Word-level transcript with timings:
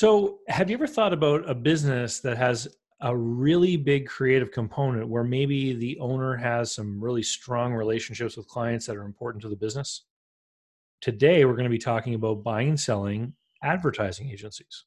So, 0.00 0.38
have 0.46 0.70
you 0.70 0.76
ever 0.76 0.86
thought 0.86 1.12
about 1.12 1.50
a 1.50 1.54
business 1.56 2.20
that 2.20 2.38
has 2.38 2.68
a 3.00 3.16
really 3.16 3.76
big 3.76 4.06
creative 4.06 4.52
component 4.52 5.08
where 5.08 5.24
maybe 5.24 5.72
the 5.72 5.98
owner 5.98 6.36
has 6.36 6.70
some 6.70 7.00
really 7.00 7.24
strong 7.24 7.74
relationships 7.74 8.36
with 8.36 8.46
clients 8.46 8.86
that 8.86 8.94
are 8.94 9.02
important 9.02 9.42
to 9.42 9.48
the 9.48 9.56
business? 9.56 10.04
Today, 11.00 11.44
we're 11.44 11.54
going 11.54 11.64
to 11.64 11.68
be 11.68 11.78
talking 11.78 12.14
about 12.14 12.44
buying 12.44 12.68
and 12.68 12.78
selling 12.78 13.32
advertising 13.64 14.30
agencies. 14.30 14.84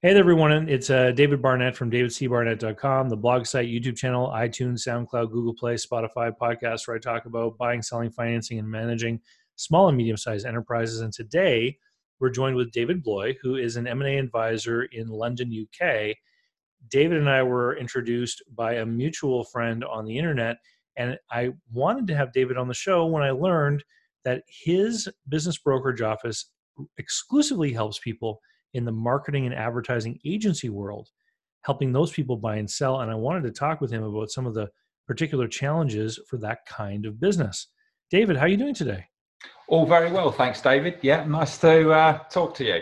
Hey 0.00 0.12
there, 0.14 0.18
everyone. 0.18 0.68
It's 0.68 0.90
uh, 0.90 1.12
David 1.12 1.40
Barnett 1.40 1.76
from 1.76 1.88
davidcbarnett.com, 1.88 3.08
the 3.08 3.16
blog 3.16 3.46
site, 3.46 3.68
YouTube 3.68 3.96
channel, 3.96 4.30
iTunes, 4.30 4.80
SoundCloud, 4.84 5.30
Google 5.30 5.54
Play, 5.54 5.74
Spotify, 5.74 6.32
podcast, 6.36 6.88
where 6.88 6.96
I 6.96 6.98
talk 6.98 7.26
about 7.26 7.56
buying, 7.56 7.82
selling, 7.82 8.10
financing, 8.10 8.58
and 8.58 8.68
managing 8.68 9.20
small 9.54 9.86
and 9.86 9.96
medium 9.96 10.16
sized 10.16 10.44
enterprises. 10.44 11.02
And 11.02 11.12
today, 11.12 11.78
we're 12.22 12.30
joined 12.30 12.54
with 12.54 12.70
David 12.70 13.02
Bloy, 13.02 13.36
who 13.42 13.56
is 13.56 13.74
an 13.74 13.88
M&A 13.88 14.16
advisor 14.16 14.84
in 14.84 15.08
London, 15.08 15.52
UK. 15.52 16.14
David 16.88 17.18
and 17.18 17.28
I 17.28 17.42
were 17.42 17.76
introduced 17.76 18.44
by 18.54 18.74
a 18.74 18.86
mutual 18.86 19.42
friend 19.42 19.84
on 19.84 20.04
the 20.04 20.16
internet, 20.16 20.58
and 20.96 21.18
I 21.32 21.50
wanted 21.72 22.06
to 22.06 22.16
have 22.16 22.32
David 22.32 22.56
on 22.56 22.68
the 22.68 22.74
show 22.74 23.06
when 23.06 23.24
I 23.24 23.32
learned 23.32 23.82
that 24.24 24.44
his 24.46 25.08
business 25.28 25.58
brokerage 25.58 26.00
office 26.00 26.48
exclusively 26.96 27.72
helps 27.72 27.98
people 27.98 28.40
in 28.72 28.84
the 28.84 28.92
marketing 28.92 29.44
and 29.46 29.54
advertising 29.54 30.20
agency 30.24 30.68
world, 30.68 31.08
helping 31.62 31.92
those 31.92 32.12
people 32.12 32.36
buy 32.36 32.54
and 32.54 32.70
sell. 32.70 33.00
And 33.00 33.10
I 33.10 33.16
wanted 33.16 33.42
to 33.42 33.50
talk 33.50 33.80
with 33.80 33.90
him 33.90 34.04
about 34.04 34.30
some 34.30 34.46
of 34.46 34.54
the 34.54 34.68
particular 35.08 35.48
challenges 35.48 36.20
for 36.28 36.36
that 36.38 36.60
kind 36.68 37.04
of 37.04 37.18
business. 37.18 37.66
David, 38.10 38.36
how 38.36 38.44
are 38.44 38.48
you 38.48 38.56
doing 38.56 38.74
today? 38.74 39.06
All 39.68 39.86
very 39.86 40.10
well, 40.10 40.30
thanks, 40.30 40.60
David. 40.60 40.98
Yeah, 41.02 41.24
nice 41.24 41.58
to 41.58 41.90
uh, 41.90 42.18
talk 42.30 42.54
to 42.56 42.64
you. 42.64 42.80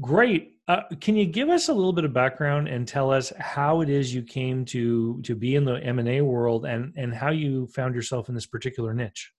Great. 0.00 0.56
Uh, 0.68 0.82
can 1.00 1.16
you 1.16 1.26
give 1.26 1.48
us 1.48 1.68
a 1.68 1.74
little 1.74 1.92
bit 1.92 2.04
of 2.04 2.12
background 2.12 2.68
and 2.68 2.86
tell 2.86 3.10
us 3.10 3.32
how 3.38 3.80
it 3.80 3.88
is 3.88 4.14
you 4.14 4.22
came 4.22 4.64
to 4.66 5.20
to 5.22 5.34
be 5.34 5.56
in 5.56 5.64
the 5.64 5.82
M 5.82 5.98
and 5.98 6.08
A 6.08 6.20
world, 6.20 6.64
and 6.64 6.92
and 6.96 7.14
how 7.14 7.30
you 7.30 7.66
found 7.68 7.94
yourself 7.94 8.28
in 8.28 8.34
this 8.34 8.46
particular 8.46 8.94
niche? 8.94 9.32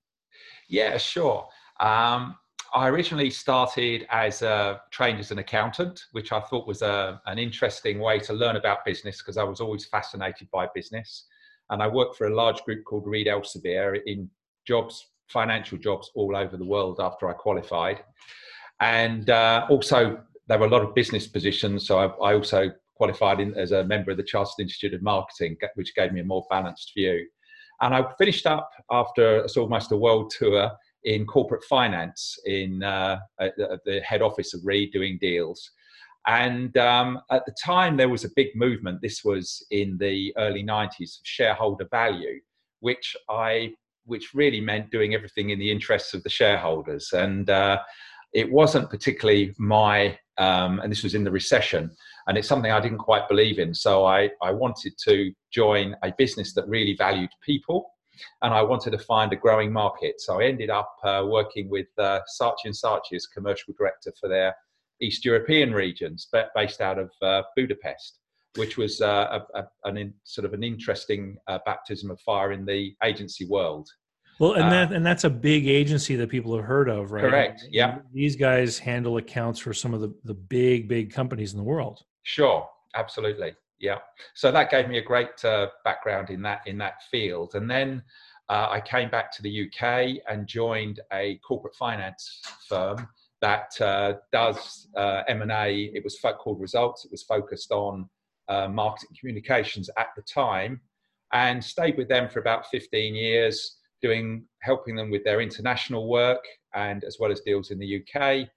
Yeah, 0.67 0.97
sure. 0.97 1.47
Um, 1.79 2.35
I 2.73 2.87
originally 2.87 3.29
started 3.29 4.07
as 4.09 4.41
a, 4.41 4.81
trained 4.91 5.19
as 5.19 5.31
an 5.31 5.39
accountant, 5.39 6.05
which 6.13 6.31
I 6.31 6.39
thought 6.39 6.67
was 6.67 6.81
a, 6.81 7.21
an 7.25 7.37
interesting 7.37 7.99
way 7.99 8.19
to 8.19 8.33
learn 8.33 8.55
about 8.55 8.85
business 8.85 9.17
because 9.17 9.37
I 9.37 9.43
was 9.43 9.59
always 9.59 9.85
fascinated 9.85 10.49
by 10.51 10.67
business. 10.73 11.25
And 11.69 11.83
I 11.83 11.87
worked 11.87 12.15
for 12.15 12.27
a 12.27 12.35
large 12.35 12.61
group 12.63 12.85
called 12.85 13.05
Reed 13.05 13.27
Elsevier 13.27 13.99
in 14.05 14.29
jobs, 14.65 15.10
financial 15.31 15.77
jobs 15.77 16.11
all 16.15 16.35
over 16.35 16.57
the 16.57 16.65
world 16.65 16.99
after 16.99 17.29
I 17.29 17.33
qualified. 17.33 18.03
And 18.79 19.29
uh, 19.29 19.67
also, 19.69 20.21
there 20.47 20.59
were 20.59 20.65
a 20.65 20.69
lot 20.69 20.83
of 20.83 20.95
business 20.95 21.27
positions. 21.27 21.87
So 21.87 21.99
I, 21.99 22.31
I 22.31 22.33
also 22.35 22.71
qualified 22.95 23.39
in, 23.39 23.53
as 23.55 23.71
a 23.71 23.83
member 23.83 24.11
of 24.11 24.17
the 24.17 24.23
Chartered 24.23 24.59
Institute 24.59 24.93
of 24.93 25.01
Marketing, 25.01 25.57
which 25.75 25.95
gave 25.95 26.11
me 26.11 26.21
a 26.21 26.25
more 26.25 26.45
balanced 26.49 26.91
view. 26.95 27.25
And 27.81 27.95
I 27.95 28.05
finished 28.17 28.45
up 28.45 28.69
after 28.91 29.45
almost 29.57 29.91
a 29.91 29.97
world 29.97 30.31
tour 30.37 30.71
in 31.03 31.25
corporate 31.25 31.63
finance 31.63 32.37
in 32.45 32.83
uh, 32.83 33.17
at 33.39 33.55
the 33.57 34.01
head 34.05 34.21
office 34.21 34.53
of 34.53 34.61
Reed 34.63 34.91
doing 34.91 35.17
deals. 35.19 35.71
And 36.27 36.77
um, 36.77 37.19
at 37.31 37.45
the 37.47 37.55
time, 37.63 37.97
there 37.97 38.09
was 38.09 38.23
a 38.23 38.29
big 38.35 38.49
movement. 38.55 39.01
This 39.01 39.23
was 39.23 39.65
in 39.71 39.97
the 39.97 40.33
early 40.37 40.63
90s 40.63 41.19
of 41.19 41.25
shareholder 41.25 41.87
value, 41.89 42.39
which 42.79 43.15
I 43.29 43.73
which 44.05 44.33
really 44.33 44.61
meant 44.61 44.91
doing 44.91 45.13
everything 45.13 45.49
in 45.49 45.59
the 45.59 45.71
interests 45.71 46.13
of 46.13 46.23
the 46.23 46.29
shareholders. 46.29 47.11
And 47.13 47.49
uh, 47.49 47.79
it 48.33 48.51
wasn't 48.51 48.89
particularly 48.89 49.53
my, 49.57 50.17
um, 50.37 50.79
and 50.79 50.91
this 50.91 51.03
was 51.03 51.15
in 51.15 51.23
the 51.23 51.31
recession, 51.31 51.91
and 52.27 52.37
it's 52.37 52.47
something 52.47 52.71
I 52.71 52.79
didn't 52.79 52.99
quite 52.99 53.27
believe 53.27 53.59
in. 53.59 53.73
So 53.73 54.05
I, 54.05 54.29
I 54.41 54.51
wanted 54.51 54.93
to 55.05 55.31
join 55.51 55.95
a 56.03 56.13
business 56.17 56.53
that 56.53 56.67
really 56.67 56.95
valued 56.95 57.29
people 57.43 57.91
and 58.41 58.53
I 58.53 58.61
wanted 58.61 58.91
to 58.91 58.99
find 58.99 59.31
a 59.33 59.35
growing 59.35 59.71
market. 59.71 60.21
So 60.21 60.41
I 60.41 60.45
ended 60.45 60.69
up 60.69 60.93
uh, 61.03 61.25
working 61.27 61.69
with 61.69 61.87
uh, 61.97 62.19
Saatchi 62.39 62.65
and 62.65 62.75
Saatchi 62.75 63.15
as 63.15 63.27
commercial 63.27 63.73
director 63.77 64.13
for 64.19 64.29
their 64.29 64.55
East 65.01 65.25
European 65.25 65.73
regions, 65.73 66.27
based 66.55 66.81
out 66.81 66.99
of 66.99 67.09
uh, 67.21 67.41
Budapest, 67.55 68.19
which 68.55 68.77
was 68.77 69.01
uh, 69.01 69.39
a, 69.55 69.59
a, 69.59 69.67
an 69.85 69.97
in, 69.97 70.13
sort 70.23 70.45
of 70.45 70.53
an 70.53 70.63
interesting 70.63 71.37
uh, 71.47 71.59
baptism 71.65 72.11
of 72.11 72.19
fire 72.21 72.51
in 72.51 72.65
the 72.65 72.93
agency 73.03 73.45
world. 73.45 73.89
Well, 74.39 74.53
and 74.53 74.71
that 74.71 74.91
uh, 74.91 74.95
and 74.95 75.05
that's 75.05 75.23
a 75.23 75.29
big 75.29 75.67
agency 75.67 76.15
that 76.15 76.29
people 76.29 76.55
have 76.55 76.65
heard 76.65 76.89
of, 76.89 77.11
right? 77.11 77.23
Correct. 77.23 77.65
Yeah. 77.69 77.99
These 78.13 78.35
guys 78.35 78.79
handle 78.79 79.17
accounts 79.17 79.59
for 79.59 79.73
some 79.73 79.93
of 79.93 80.01
the 80.01 80.13
the 80.23 80.33
big 80.33 80.87
big 80.87 81.13
companies 81.13 81.53
in 81.53 81.57
the 81.57 81.63
world. 81.63 82.01
Sure, 82.23 82.67
absolutely 82.95 83.53
yeah 83.81 83.97
so 84.35 84.51
that 84.51 84.69
gave 84.69 84.87
me 84.87 84.99
a 84.99 85.01
great 85.01 85.43
uh, 85.43 85.67
background 85.83 86.29
in 86.29 86.41
that 86.41 86.61
in 86.65 86.77
that 86.77 87.01
field 87.09 87.55
and 87.55 87.69
then 87.69 88.01
uh, 88.49 88.67
i 88.69 88.79
came 88.79 89.09
back 89.09 89.31
to 89.31 89.41
the 89.41 89.67
uk 89.67 89.81
and 90.29 90.47
joined 90.47 91.01
a 91.11 91.39
corporate 91.45 91.75
finance 91.75 92.41
firm 92.69 93.07
that 93.41 93.69
uh, 93.81 94.13
does 94.31 94.87
uh, 94.95 95.23
m&a 95.27 95.91
it 95.93 96.03
was 96.03 96.17
called 96.39 96.61
results 96.61 97.03
it 97.03 97.11
was 97.11 97.23
focused 97.23 97.71
on 97.71 98.07
uh, 98.49 98.67
marketing 98.67 99.15
communications 99.19 99.89
at 99.97 100.07
the 100.15 100.21
time 100.23 100.81
and 101.33 101.63
stayed 101.63 101.97
with 101.97 102.09
them 102.09 102.29
for 102.29 102.39
about 102.39 102.67
15 102.67 103.15
years 103.15 103.77
doing 104.01 104.43
helping 104.61 104.95
them 104.95 105.09
with 105.09 105.23
their 105.23 105.41
international 105.41 106.07
work 106.09 106.43
and 106.73 107.03
as 107.03 107.17
well 107.19 107.31
as 107.31 107.41
deals 107.41 107.71
in 107.71 107.79
the 107.79 108.01
uk 108.01 108.47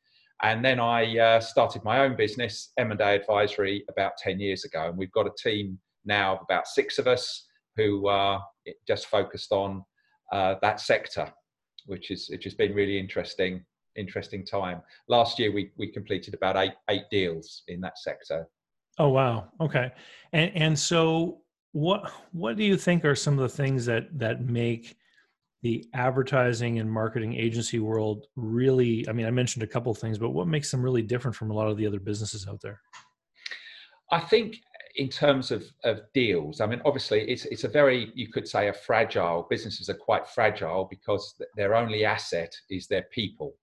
and 0.42 0.64
then 0.64 0.80
I 0.80 1.18
uh, 1.18 1.40
started 1.40 1.84
my 1.84 2.00
own 2.00 2.16
business, 2.16 2.72
M&A 2.76 3.02
Advisory, 3.02 3.84
about 3.88 4.16
10 4.18 4.40
years 4.40 4.64
ago. 4.64 4.88
And 4.88 4.98
we've 4.98 5.12
got 5.12 5.26
a 5.26 5.32
team 5.42 5.78
now 6.04 6.34
of 6.34 6.40
about 6.42 6.66
six 6.66 6.98
of 6.98 7.06
us 7.06 7.46
who 7.76 8.08
are 8.08 8.44
just 8.86 9.06
focused 9.06 9.52
on 9.52 9.84
uh, 10.32 10.56
that 10.60 10.80
sector, 10.80 11.32
which 11.86 12.10
is 12.10 12.28
which 12.30 12.44
has 12.44 12.54
been 12.54 12.74
really 12.74 12.98
interesting 12.98 13.64
interesting 13.96 14.44
time. 14.44 14.82
Last 15.08 15.38
year 15.38 15.52
we 15.52 15.70
we 15.76 15.86
completed 15.86 16.34
about 16.34 16.56
eight 16.56 16.74
eight 16.90 17.04
deals 17.10 17.62
in 17.68 17.80
that 17.82 17.98
sector. 17.98 18.46
Oh 18.98 19.08
wow. 19.08 19.48
Okay. 19.60 19.92
And 20.32 20.50
and 20.54 20.78
so 20.78 21.40
what 21.74 22.12
what 22.30 22.56
do 22.56 22.62
you 22.62 22.76
think 22.76 23.04
are 23.04 23.16
some 23.16 23.34
of 23.34 23.40
the 23.40 23.56
things 23.56 23.84
that 23.84 24.06
that 24.16 24.42
make 24.42 24.96
the 25.62 25.84
advertising 25.92 26.78
and 26.78 26.90
marketing 26.90 27.34
agency 27.34 27.80
world 27.80 28.26
really 28.36 29.04
i 29.08 29.12
mean 29.12 29.26
i 29.26 29.30
mentioned 29.30 29.64
a 29.64 29.66
couple 29.66 29.92
things 29.92 30.16
but 30.16 30.30
what 30.30 30.46
makes 30.46 30.70
them 30.70 30.80
really 30.80 31.02
different 31.02 31.34
from 31.34 31.50
a 31.50 31.54
lot 31.54 31.66
of 31.66 31.76
the 31.76 31.84
other 31.84 31.98
businesses 31.98 32.46
out 32.46 32.60
there 32.60 32.80
i 34.12 34.20
think 34.20 34.58
in 34.94 35.08
terms 35.08 35.50
of, 35.50 35.64
of 35.82 36.02
deals 36.14 36.60
i 36.60 36.66
mean 36.66 36.80
obviously 36.84 37.28
it's, 37.28 37.44
it's 37.46 37.64
a 37.64 37.68
very 37.68 38.12
you 38.14 38.28
could 38.28 38.46
say 38.46 38.68
a 38.68 38.72
fragile 38.72 39.48
businesses 39.50 39.88
are 39.88 39.94
quite 39.94 40.28
fragile 40.28 40.86
because 40.88 41.34
their 41.56 41.74
only 41.74 42.04
asset 42.04 42.54
is 42.70 42.86
their 42.86 43.06
people 43.10 43.56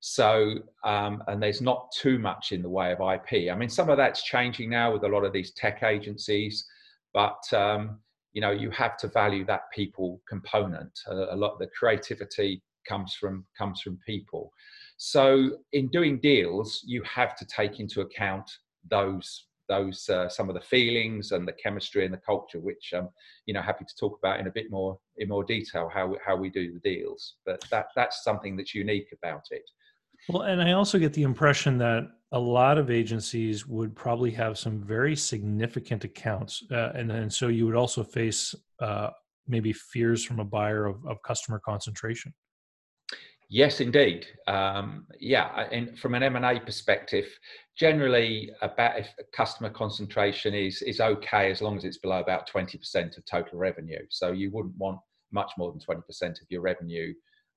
so 0.00 0.54
um, 0.84 1.22
and 1.28 1.42
there's 1.42 1.60
not 1.60 1.92
too 1.92 2.18
much 2.18 2.52
in 2.52 2.62
the 2.62 2.68
way 2.68 2.90
of 2.92 3.00
ip 3.00 3.50
i 3.50 3.54
mean 3.54 3.68
some 3.68 3.90
of 3.90 3.96
that's 3.96 4.22
changing 4.22 4.70
now 4.70 4.92
with 4.92 5.04
a 5.04 5.08
lot 5.08 5.24
of 5.24 5.32
these 5.32 5.52
tech 5.52 5.82
agencies 5.82 6.66
but 7.12 7.40
um, 7.52 7.98
you 8.32 8.40
know 8.40 8.50
you 8.50 8.70
have 8.70 8.96
to 8.98 9.08
value 9.08 9.44
that 9.44 9.70
people 9.72 10.20
component. 10.28 11.00
A, 11.06 11.34
a 11.34 11.36
lot 11.36 11.52
of 11.52 11.58
the 11.58 11.68
creativity 11.78 12.62
comes 12.88 13.14
from 13.14 13.44
comes 13.56 13.80
from 13.80 13.98
people. 14.06 14.52
So 14.96 15.58
in 15.72 15.88
doing 15.88 16.20
deals 16.20 16.82
you 16.84 17.02
have 17.02 17.36
to 17.36 17.46
take 17.46 17.80
into 17.80 18.00
account 18.00 18.50
those 18.90 19.46
those 19.68 20.08
uh, 20.08 20.28
some 20.28 20.48
of 20.48 20.54
the 20.54 20.60
feelings 20.60 21.30
and 21.30 21.46
the 21.46 21.52
chemistry 21.52 22.04
and 22.04 22.12
the 22.12 22.18
culture 22.18 22.58
which 22.58 22.92
um 22.92 23.08
you 23.46 23.54
know 23.54 23.62
happy 23.62 23.84
to 23.84 23.96
talk 23.98 24.18
about 24.18 24.40
in 24.40 24.48
a 24.48 24.50
bit 24.50 24.68
more 24.68 24.98
in 25.18 25.28
more 25.28 25.44
detail 25.44 25.88
how 25.92 26.14
how 26.24 26.36
we 26.36 26.50
do 26.50 26.72
the 26.72 26.80
deals. 26.80 27.36
But 27.44 27.64
that 27.70 27.86
that's 27.96 28.24
something 28.24 28.56
that's 28.56 28.74
unique 28.74 29.12
about 29.12 29.44
it 29.50 29.68
well, 30.28 30.42
and 30.42 30.60
I 30.62 30.72
also 30.72 30.98
get 30.98 31.12
the 31.12 31.22
impression 31.22 31.78
that 31.78 32.08
a 32.32 32.38
lot 32.38 32.78
of 32.78 32.90
agencies 32.90 33.66
would 33.66 33.94
probably 33.96 34.30
have 34.32 34.58
some 34.58 34.82
very 34.82 35.16
significant 35.16 36.04
accounts, 36.04 36.62
uh, 36.70 36.92
and 36.94 37.10
and 37.10 37.32
so 37.32 37.48
you 37.48 37.66
would 37.66 37.74
also 37.74 38.04
face 38.04 38.54
uh, 38.80 39.10
maybe 39.48 39.72
fears 39.72 40.24
from 40.24 40.38
a 40.40 40.44
buyer 40.44 40.86
of, 40.86 41.04
of 41.06 41.20
customer 41.22 41.60
concentration. 41.64 42.32
Yes, 43.52 43.80
indeed. 43.80 44.26
Um, 44.46 45.06
yeah, 45.18 45.66
and 45.72 45.98
from 45.98 46.14
an 46.14 46.22
M 46.22 46.36
and 46.36 46.44
A 46.44 46.60
perspective, 46.60 47.26
generally, 47.76 48.52
about 48.62 49.00
if 49.00 49.08
customer 49.32 49.70
concentration 49.70 50.54
is 50.54 50.82
is 50.82 51.00
okay 51.00 51.50
as 51.50 51.60
long 51.60 51.76
as 51.76 51.84
it's 51.84 51.98
below 51.98 52.20
about 52.20 52.46
twenty 52.46 52.78
percent 52.78 53.16
of 53.18 53.24
total 53.26 53.58
revenue. 53.58 54.06
So 54.08 54.30
you 54.30 54.52
wouldn't 54.52 54.76
want 54.76 55.00
much 55.32 55.50
more 55.58 55.72
than 55.72 55.80
twenty 55.80 56.02
percent 56.06 56.38
of 56.40 56.46
your 56.48 56.60
revenue 56.60 57.12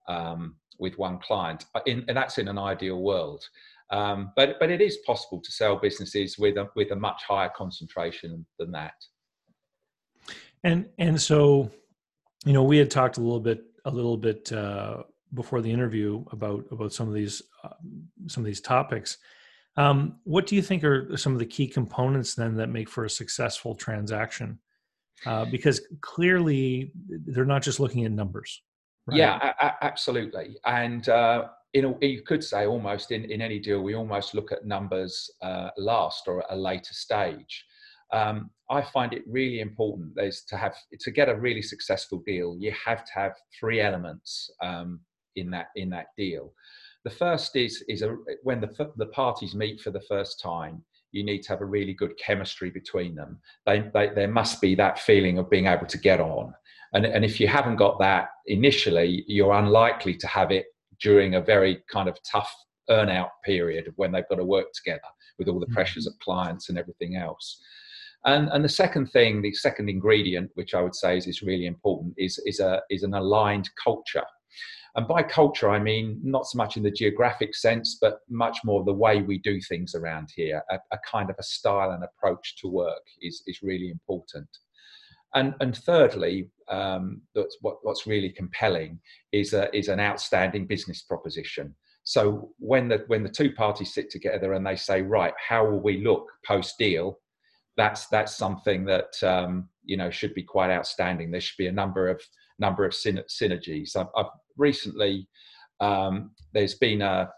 um, 0.07 0.55
with 0.79 0.97
one 0.97 1.19
client. 1.19 1.65
Uh, 1.75 1.81
in, 1.85 2.05
and 2.07 2.17
that's 2.17 2.37
in 2.37 2.47
an 2.47 2.57
ideal 2.57 3.01
world. 3.01 3.43
Um, 3.89 4.31
but 4.35 4.59
but 4.59 4.71
it 4.71 4.81
is 4.81 4.97
possible 5.05 5.39
to 5.41 5.51
sell 5.51 5.75
businesses 5.75 6.37
with 6.37 6.57
a 6.57 6.69
with 6.75 6.91
a 6.91 6.95
much 6.95 7.21
higher 7.27 7.51
concentration 7.55 8.45
than 8.57 8.71
that. 8.71 8.93
And 10.63 10.89
and 10.97 11.21
so, 11.21 11.69
you 12.45 12.53
know, 12.53 12.63
we 12.63 12.77
had 12.77 12.89
talked 12.89 13.17
a 13.17 13.21
little 13.21 13.39
bit 13.39 13.63
a 13.85 13.91
little 13.91 14.17
bit 14.17 14.51
uh, 14.51 15.03
before 15.33 15.61
the 15.61 15.71
interview 15.71 16.23
about 16.31 16.65
about 16.71 16.93
some 16.93 17.07
of 17.07 17.13
these 17.13 17.41
uh, 17.63 17.69
some 18.27 18.41
of 18.41 18.45
these 18.45 18.61
topics. 18.61 19.17
Um, 19.75 20.19
what 20.23 20.45
do 20.45 20.55
you 20.55 20.61
think 20.61 20.83
are 20.83 21.17
some 21.17 21.33
of 21.33 21.39
the 21.39 21.45
key 21.45 21.67
components 21.67 22.35
then 22.35 22.55
that 22.57 22.69
make 22.69 22.89
for 22.89 23.05
a 23.05 23.09
successful 23.09 23.75
transaction? 23.75 24.59
Uh, 25.25 25.45
because 25.45 25.81
clearly 26.01 26.91
they're 27.07 27.45
not 27.45 27.61
just 27.61 27.79
looking 27.79 28.05
at 28.05 28.11
numbers. 28.11 28.61
Right? 29.07 29.17
Yeah, 29.17 29.39
a- 29.41 29.65
a- 29.65 29.77
absolutely. 29.81 30.57
And 30.65 31.07
uh, 31.09 31.47
in 31.73 31.85
a, 31.85 32.05
you 32.05 32.21
could 32.21 32.43
say 32.43 32.65
almost 32.65 33.11
in, 33.11 33.25
in 33.25 33.41
any 33.41 33.59
deal, 33.59 33.81
we 33.81 33.95
almost 33.95 34.33
look 34.33 34.51
at 34.51 34.65
numbers 34.65 35.29
uh, 35.41 35.69
last 35.77 36.27
or 36.27 36.41
at 36.43 36.47
a 36.51 36.55
later 36.55 36.93
stage. 36.93 37.65
Um, 38.11 38.51
I 38.69 38.81
find 38.81 39.11
it 39.11 39.23
really 39.27 39.59
important 39.59 40.13
is 40.17 40.43
to 40.49 40.55
have 40.57 40.75
to 40.99 41.11
get 41.11 41.29
a 41.29 41.35
really 41.35 41.61
successful 41.61 42.21
deal. 42.25 42.55
You 42.59 42.71
have 42.85 43.03
to 43.05 43.11
have 43.13 43.33
three 43.59 43.81
elements 43.81 44.51
um, 44.61 44.99
in 45.35 45.49
that 45.51 45.67
in 45.75 45.89
that 45.89 46.07
deal. 46.15 46.53
The 47.03 47.09
first 47.09 47.55
is 47.55 47.83
is 47.89 48.03
a, 48.03 48.15
when 48.43 48.61
the 48.61 48.91
the 48.97 49.07
parties 49.07 49.55
meet 49.55 49.81
for 49.81 49.91
the 49.91 50.01
first 50.01 50.39
time. 50.39 50.83
You 51.11 51.23
need 51.23 51.43
to 51.43 51.49
have 51.49 51.61
a 51.61 51.65
really 51.65 51.93
good 51.93 52.17
chemistry 52.17 52.71
between 52.71 53.13
them. 53.13 53.39
They, 53.67 53.81
they, 53.93 54.09
there 54.15 54.27
must 54.27 54.59
be 54.59 54.73
that 54.75 54.97
feeling 54.97 55.37
of 55.37 55.47
being 55.47 55.67
able 55.67 55.85
to 55.85 55.97
get 55.99 56.19
on. 56.19 56.55
And, 56.93 57.05
and 57.05 57.25
if 57.25 57.39
you 57.39 57.47
haven't 57.47 57.77
got 57.77 57.99
that 57.99 58.29
initially, 58.45 59.23
you're 59.27 59.53
unlikely 59.53 60.15
to 60.15 60.27
have 60.27 60.51
it 60.51 60.67
during 61.01 61.35
a 61.35 61.41
very 61.41 61.83
kind 61.91 62.07
of 62.07 62.17
tough 62.23 62.53
earnout 62.89 63.29
period 63.43 63.91
when 63.95 64.11
they've 64.11 64.27
got 64.29 64.35
to 64.35 64.45
work 64.45 64.67
together 64.73 65.01
with 65.39 65.47
all 65.47 65.59
the 65.59 65.65
mm-hmm. 65.65 65.73
pressures 65.73 66.07
of 66.07 66.17
clients 66.19 66.69
and 66.69 66.77
everything 66.77 67.15
else. 67.15 67.61
And, 68.25 68.49
and 68.49 68.63
the 68.63 68.69
second 68.69 69.07
thing, 69.07 69.41
the 69.41 69.53
second 69.53 69.89
ingredient, 69.89 70.51
which 70.53 70.73
I 70.73 70.81
would 70.81 70.95
say 70.95 71.17
is, 71.17 71.27
is 71.27 71.41
really 71.41 71.65
important, 71.65 72.13
is, 72.17 72.39
is, 72.45 72.59
a, 72.59 72.81
is 72.89 73.03
an 73.03 73.13
aligned 73.13 73.69
culture. 73.81 74.23
And 74.95 75.07
by 75.07 75.23
culture, 75.23 75.69
I 75.69 75.79
mean 75.79 76.19
not 76.23 76.45
so 76.45 76.57
much 76.57 76.77
in 76.77 76.83
the 76.83 76.91
geographic 76.91 77.55
sense, 77.55 77.97
but 77.99 78.19
much 78.29 78.59
more 78.63 78.83
the 78.83 78.93
way 78.93 79.23
we 79.23 79.39
do 79.39 79.59
things 79.61 79.95
around 79.95 80.29
here. 80.35 80.61
A, 80.69 80.77
a 80.91 80.99
kind 81.09 81.29
of 81.31 81.35
a 81.39 81.43
style 81.43 81.91
and 81.91 82.03
approach 82.03 82.57
to 82.57 82.67
work 82.67 83.01
is, 83.21 83.41
is 83.47 83.63
really 83.63 83.89
important. 83.89 84.47
And, 85.35 85.55
and 85.61 85.75
thirdly, 85.75 86.49
um, 86.69 87.21
that's 87.33 87.57
what, 87.61 87.77
what's 87.81 88.07
really 88.07 88.29
compelling 88.29 88.99
is, 89.31 89.53
a, 89.53 89.75
is 89.75 89.87
an 89.87 89.99
outstanding 89.99 90.67
business 90.67 91.01
proposition. 91.01 91.75
So 92.03 92.51
when 92.59 92.87
the, 92.89 93.03
when 93.07 93.23
the 93.23 93.29
two 93.29 93.51
parties 93.53 93.93
sit 93.93 94.09
together 94.09 94.53
and 94.53 94.65
they 94.65 94.75
say, 94.75 95.01
right, 95.01 95.33
how 95.37 95.65
will 95.65 95.79
we 95.79 96.03
look 96.03 96.27
post 96.45 96.77
deal? 96.77 97.19
That's, 97.77 98.07
that's 98.07 98.35
something 98.35 98.85
that 98.85 99.11
um, 99.23 99.69
you 99.83 99.97
know 99.97 100.09
should 100.09 100.33
be 100.33 100.43
quite 100.43 100.71
outstanding. 100.71 101.31
There 101.31 101.41
should 101.41 101.57
be 101.57 101.67
a 101.67 101.71
number 101.71 102.07
of 102.07 102.21
number 102.59 102.85
of 102.85 102.93
synergies. 102.93 103.95
I've, 103.95 104.07
I've 104.15 104.31
recently 104.57 105.27
um, 105.79 106.31
there's 106.53 106.75
been 106.75 107.01
a 107.01 107.29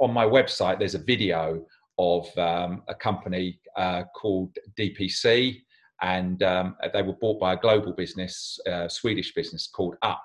on 0.00 0.12
my 0.12 0.24
website 0.24 0.78
there's 0.78 0.94
a 0.94 1.02
video 1.02 1.64
of 1.98 2.26
um, 2.38 2.82
a 2.88 2.94
company 2.94 3.60
uh, 3.76 4.04
called 4.14 4.56
DPC 4.78 5.60
and 6.02 6.42
um, 6.42 6.76
they 6.92 7.02
were 7.02 7.14
bought 7.14 7.40
by 7.40 7.54
a 7.54 7.56
global 7.58 7.92
business, 7.92 8.58
uh, 8.70 8.88
Swedish 8.88 9.34
business 9.34 9.66
called 9.66 9.96
Up. 10.02 10.22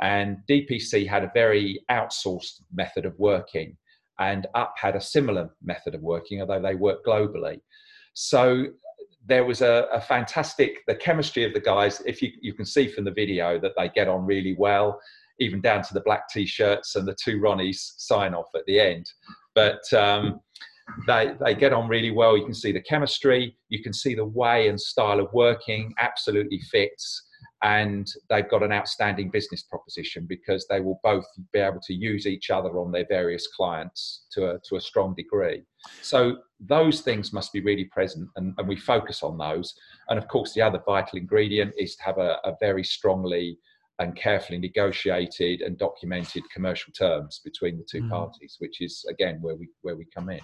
And 0.00 0.38
DPC 0.48 1.06
had 1.06 1.22
a 1.22 1.30
very 1.34 1.80
outsourced 1.90 2.62
method 2.72 3.04
of 3.04 3.18
working, 3.18 3.76
and 4.18 4.46
Up 4.54 4.74
had 4.76 4.96
a 4.96 5.00
similar 5.00 5.50
method 5.62 5.94
of 5.94 6.02
working, 6.02 6.40
although 6.40 6.60
they 6.60 6.74
work 6.74 7.04
globally. 7.04 7.60
So 8.14 8.66
there 9.26 9.44
was 9.44 9.62
a, 9.62 9.86
a, 9.92 10.00
fantastic 10.00 10.84
the 10.88 10.94
chemistry 10.94 11.44
of 11.44 11.54
the 11.54 11.60
guys. 11.60 12.02
If 12.04 12.20
you 12.20 12.32
you 12.40 12.52
can 12.52 12.66
see 12.66 12.88
from 12.88 13.04
the 13.04 13.12
video 13.12 13.58
that 13.60 13.72
they 13.76 13.88
get 13.90 14.08
on 14.08 14.26
really 14.26 14.54
well, 14.58 15.00
even 15.38 15.60
down 15.60 15.82
to 15.82 15.94
the 15.94 16.00
black 16.00 16.28
t-shirts 16.28 16.96
and 16.96 17.06
the 17.06 17.14
two 17.14 17.40
Ronnies 17.40 17.92
sign 17.98 18.34
off 18.34 18.48
at 18.54 18.66
the 18.66 18.80
end. 18.80 19.10
But 19.54 19.80
um, 19.92 20.40
they, 21.06 21.34
they 21.40 21.54
get 21.54 21.72
on 21.72 21.88
really 21.88 22.10
well. 22.10 22.36
You 22.36 22.44
can 22.44 22.54
see 22.54 22.72
the 22.72 22.80
chemistry, 22.80 23.56
you 23.68 23.82
can 23.82 23.92
see 23.92 24.14
the 24.14 24.24
way 24.24 24.68
and 24.68 24.80
style 24.80 25.20
of 25.20 25.32
working 25.32 25.94
absolutely 25.98 26.60
fits. 26.70 27.28
And 27.64 28.08
they've 28.28 28.48
got 28.48 28.64
an 28.64 28.72
outstanding 28.72 29.30
business 29.30 29.62
proposition 29.62 30.26
because 30.28 30.66
they 30.68 30.80
will 30.80 30.98
both 31.04 31.24
be 31.52 31.60
able 31.60 31.80
to 31.86 31.94
use 31.94 32.26
each 32.26 32.50
other 32.50 32.78
on 32.78 32.90
their 32.90 33.06
various 33.08 33.46
clients 33.48 34.26
to 34.32 34.50
a, 34.50 34.58
to 34.68 34.76
a 34.76 34.80
strong 34.80 35.14
degree. 35.14 35.62
So, 36.00 36.38
those 36.64 37.00
things 37.00 37.32
must 37.32 37.52
be 37.52 37.60
really 37.60 37.86
present, 37.86 38.28
and, 38.36 38.54
and 38.56 38.68
we 38.68 38.76
focus 38.76 39.24
on 39.24 39.36
those. 39.36 39.74
And 40.08 40.18
of 40.18 40.28
course, 40.28 40.54
the 40.54 40.62
other 40.62 40.80
vital 40.86 41.18
ingredient 41.18 41.74
is 41.76 41.96
to 41.96 42.02
have 42.04 42.18
a, 42.18 42.38
a 42.44 42.54
very 42.60 42.84
strongly 42.84 43.58
and 43.98 44.16
carefully 44.16 44.58
negotiated 44.58 45.60
and 45.60 45.78
documented 45.78 46.42
commercial 46.52 46.92
terms 46.92 47.40
between 47.44 47.78
the 47.78 47.86
two 47.90 48.02
mm. 48.02 48.10
parties, 48.10 48.56
which 48.58 48.80
is 48.80 49.04
again 49.08 49.38
where 49.40 49.56
we 49.56 49.68
where 49.82 49.96
we 49.96 50.06
come 50.14 50.30
in. 50.30 50.40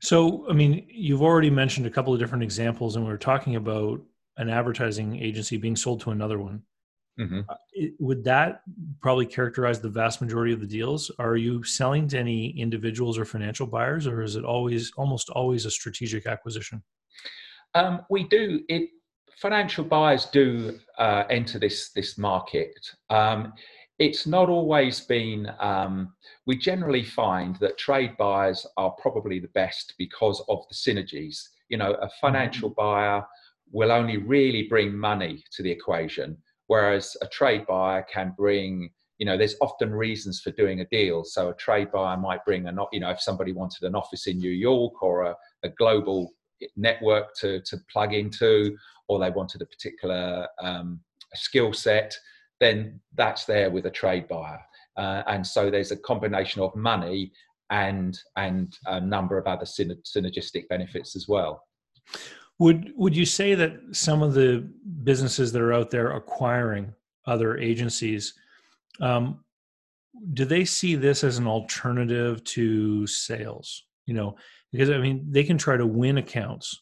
So, 0.00 0.48
I 0.50 0.52
mean, 0.52 0.86
you've 0.88 1.22
already 1.22 1.50
mentioned 1.50 1.86
a 1.86 1.90
couple 1.90 2.12
of 2.12 2.20
different 2.20 2.44
examples, 2.44 2.96
and 2.96 3.04
we 3.04 3.10
were 3.10 3.18
talking 3.18 3.56
about 3.56 4.00
an 4.36 4.50
advertising 4.50 5.18
agency 5.22 5.56
being 5.56 5.76
sold 5.76 6.00
to 6.02 6.10
another 6.10 6.38
one. 6.38 6.62
Mm-hmm. 7.18 7.40
Uh, 7.48 7.54
it, 7.72 7.94
would 8.00 8.24
that 8.24 8.62
probably 9.00 9.26
characterize 9.26 9.80
the 9.80 9.88
vast 9.88 10.20
majority 10.20 10.52
of 10.52 10.60
the 10.60 10.66
deals? 10.66 11.10
Are 11.18 11.36
you 11.36 11.62
selling 11.62 12.08
to 12.08 12.18
any 12.18 12.50
individuals 12.58 13.18
or 13.18 13.24
financial 13.24 13.66
buyers, 13.66 14.06
or 14.06 14.22
is 14.22 14.36
it 14.36 14.44
always, 14.44 14.92
almost 14.96 15.30
always, 15.30 15.64
a 15.64 15.70
strategic 15.70 16.26
acquisition? 16.26 16.82
Um, 17.74 18.02
we 18.10 18.24
do 18.24 18.60
it. 18.68 18.90
Financial 19.36 19.84
buyers 19.84 20.26
do 20.26 20.78
uh, 20.98 21.24
enter 21.30 21.58
this 21.58 21.90
this 21.90 22.18
market. 22.18 22.74
Um, 23.10 23.52
it's 23.98 24.26
not 24.26 24.48
always 24.48 25.00
been 25.00 25.50
um, 25.60 26.12
we 26.46 26.56
generally 26.56 27.04
find 27.04 27.56
that 27.56 27.78
trade 27.78 28.16
buyers 28.16 28.66
are 28.76 28.90
probably 28.92 29.38
the 29.38 29.48
best 29.48 29.94
because 29.98 30.44
of 30.48 30.64
the 30.68 30.74
synergies 30.74 31.48
you 31.68 31.76
know 31.76 31.92
a 32.02 32.08
financial 32.20 32.70
mm-hmm. 32.70 32.80
buyer 32.80 33.24
will 33.72 33.92
only 33.92 34.18
really 34.18 34.64
bring 34.64 34.96
money 34.96 35.42
to 35.52 35.62
the 35.62 35.70
equation 35.70 36.36
whereas 36.66 37.16
a 37.22 37.26
trade 37.28 37.66
buyer 37.66 38.04
can 38.12 38.34
bring 38.36 38.90
you 39.18 39.26
know 39.26 39.36
there's 39.36 39.56
often 39.60 39.92
reasons 39.94 40.40
for 40.40 40.50
doing 40.52 40.80
a 40.80 40.86
deal 40.86 41.24
so 41.24 41.50
a 41.50 41.54
trade 41.54 41.90
buyer 41.92 42.16
might 42.16 42.44
bring 42.44 42.66
a 42.66 42.72
not, 42.72 42.88
you 42.92 43.00
know 43.00 43.10
if 43.10 43.20
somebody 43.20 43.52
wanted 43.52 43.84
an 43.84 43.94
office 43.94 44.26
in 44.26 44.38
new 44.38 44.50
york 44.50 45.02
or 45.02 45.22
a, 45.22 45.36
a 45.62 45.68
global 45.68 46.30
network 46.76 47.34
to, 47.36 47.60
to 47.62 47.76
plug 47.92 48.14
into 48.14 48.76
or 49.08 49.18
they 49.18 49.30
wanted 49.30 49.60
a 49.60 49.66
particular 49.66 50.46
um, 50.60 51.00
skill 51.34 51.72
set 51.72 52.14
then 52.60 53.00
that's 53.14 53.44
there 53.44 53.70
with 53.70 53.86
a 53.86 53.90
trade 53.90 54.28
buyer. 54.28 54.60
Uh, 54.96 55.22
and 55.26 55.46
so 55.46 55.70
there's 55.70 55.90
a 55.90 55.96
combination 55.96 56.62
of 56.62 56.74
money 56.76 57.32
and 57.70 58.18
and 58.36 58.76
a 58.86 59.00
number 59.00 59.38
of 59.38 59.46
other 59.46 59.64
synergistic 59.64 60.68
benefits 60.68 61.16
as 61.16 61.26
well. 61.28 61.62
Would 62.58 62.92
would 62.96 63.16
you 63.16 63.26
say 63.26 63.54
that 63.54 63.72
some 63.92 64.22
of 64.22 64.34
the 64.34 64.68
businesses 65.02 65.52
that 65.52 65.62
are 65.62 65.72
out 65.72 65.90
there 65.90 66.12
acquiring 66.12 66.92
other 67.26 67.56
agencies, 67.58 68.34
um, 69.00 69.44
do 70.34 70.44
they 70.44 70.64
see 70.64 70.94
this 70.94 71.24
as 71.24 71.38
an 71.38 71.46
alternative 71.46 72.44
to 72.44 73.06
sales? 73.06 73.84
You 74.06 74.14
know, 74.14 74.36
because 74.70 74.90
I 74.90 74.98
mean, 74.98 75.26
they 75.28 75.42
can 75.42 75.58
try 75.58 75.76
to 75.76 75.86
win 75.86 76.18
accounts, 76.18 76.78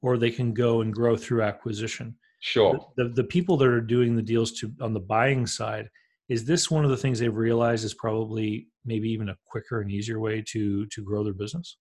or 0.00 0.16
they 0.16 0.30
can 0.30 0.52
go 0.52 0.80
and 0.80 0.92
grow 0.92 1.16
through 1.16 1.42
acquisition. 1.42 2.16
Sure. 2.42 2.84
The, 2.96 3.04
the, 3.04 3.10
the 3.14 3.24
people 3.24 3.56
that 3.56 3.68
are 3.68 3.80
doing 3.80 4.16
the 4.16 4.22
deals 4.22 4.50
to 4.58 4.72
on 4.80 4.92
the 4.92 5.00
buying 5.00 5.46
side, 5.46 5.88
is 6.28 6.44
this 6.44 6.70
one 6.70 6.84
of 6.84 6.90
the 6.90 6.96
things 6.96 7.20
they've 7.20 7.34
realized 7.34 7.84
is 7.84 7.94
probably 7.94 8.66
maybe 8.84 9.08
even 9.10 9.28
a 9.28 9.36
quicker 9.46 9.80
and 9.80 9.90
easier 9.90 10.18
way 10.18 10.42
to 10.48 10.84
to 10.86 11.04
grow 11.04 11.22
their 11.22 11.34
business? 11.34 11.78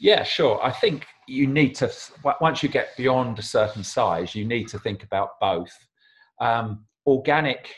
Yeah, 0.00 0.24
sure. 0.24 0.60
I 0.60 0.72
think 0.72 1.06
you 1.28 1.46
need 1.46 1.76
to 1.76 1.90
once 2.40 2.64
you 2.64 2.68
get 2.68 2.96
beyond 2.96 3.38
a 3.38 3.42
certain 3.42 3.84
size, 3.84 4.34
you 4.34 4.44
need 4.44 4.66
to 4.68 4.78
think 4.80 5.04
about 5.04 5.38
both. 5.40 5.72
Um, 6.40 6.84
organic 7.06 7.72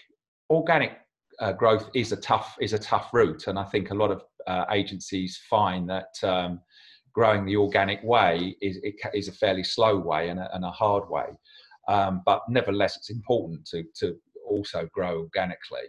organic 0.48 0.92
uh, 1.40 1.52
growth 1.52 1.90
is 1.94 2.12
a 2.12 2.16
tough 2.16 2.56
is 2.58 2.72
a 2.72 2.78
tough 2.78 3.10
route, 3.12 3.48
and 3.48 3.58
I 3.58 3.64
think 3.64 3.90
a 3.90 3.94
lot 3.94 4.10
of 4.10 4.22
uh, 4.46 4.64
agencies 4.72 5.38
find 5.50 5.86
that 5.90 6.14
um, 6.22 6.60
growing 7.12 7.44
the 7.44 7.56
organic 7.56 8.02
way 8.02 8.56
is 8.62 8.78
is 9.12 9.28
a 9.28 9.32
fairly 9.32 9.62
slow 9.62 9.98
way 9.98 10.30
and 10.30 10.40
a, 10.40 10.48
and 10.54 10.64
a 10.64 10.70
hard 10.70 11.10
way. 11.10 11.26
Um, 11.88 12.22
but 12.24 12.42
nevertheless, 12.48 12.96
it's 12.96 13.10
important 13.10 13.66
to, 13.66 13.84
to 14.00 14.16
also 14.48 14.88
grow 14.92 15.18
organically. 15.20 15.88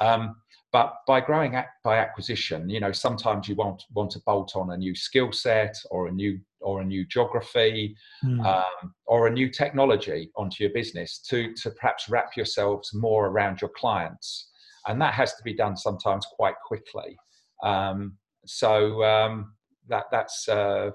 Um, 0.00 0.36
but 0.72 0.96
by 1.06 1.20
growing 1.20 1.56
by 1.84 1.98
acquisition, 1.98 2.68
you 2.68 2.80
know, 2.80 2.90
sometimes 2.90 3.48
you 3.48 3.54
want 3.54 3.84
want 3.94 4.10
to 4.10 4.20
bolt 4.26 4.56
on 4.56 4.72
a 4.72 4.76
new 4.76 4.92
skill 4.92 5.30
set 5.30 5.76
or 5.92 6.08
a 6.08 6.10
new 6.10 6.40
or 6.60 6.80
a 6.80 6.84
new 6.84 7.06
geography 7.06 7.94
mm. 8.24 8.44
um, 8.44 8.92
or 9.06 9.28
a 9.28 9.30
new 9.30 9.48
technology 9.48 10.32
onto 10.36 10.64
your 10.64 10.72
business 10.72 11.20
to 11.28 11.54
to 11.62 11.70
perhaps 11.70 12.08
wrap 12.08 12.36
yourselves 12.36 12.92
more 12.92 13.28
around 13.28 13.60
your 13.60 13.70
clients, 13.76 14.50
and 14.88 15.00
that 15.00 15.14
has 15.14 15.36
to 15.36 15.44
be 15.44 15.54
done 15.54 15.76
sometimes 15.76 16.26
quite 16.34 16.56
quickly. 16.66 17.16
Um, 17.62 18.18
so 18.44 19.04
um, 19.04 19.54
that 19.88 20.06
that's 20.10 20.48
uh, 20.48 20.90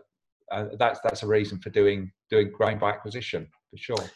uh, 0.51 0.65
that's 0.77 0.99
that's 1.05 1.23
a 1.23 1.27
reason 1.27 1.57
for 1.57 1.69
doing 1.69 2.11
doing 2.29 2.51
growing 2.51 2.79
by 2.79 2.89
acquisition 2.89 3.47
for 3.71 3.77
sure. 3.77 4.09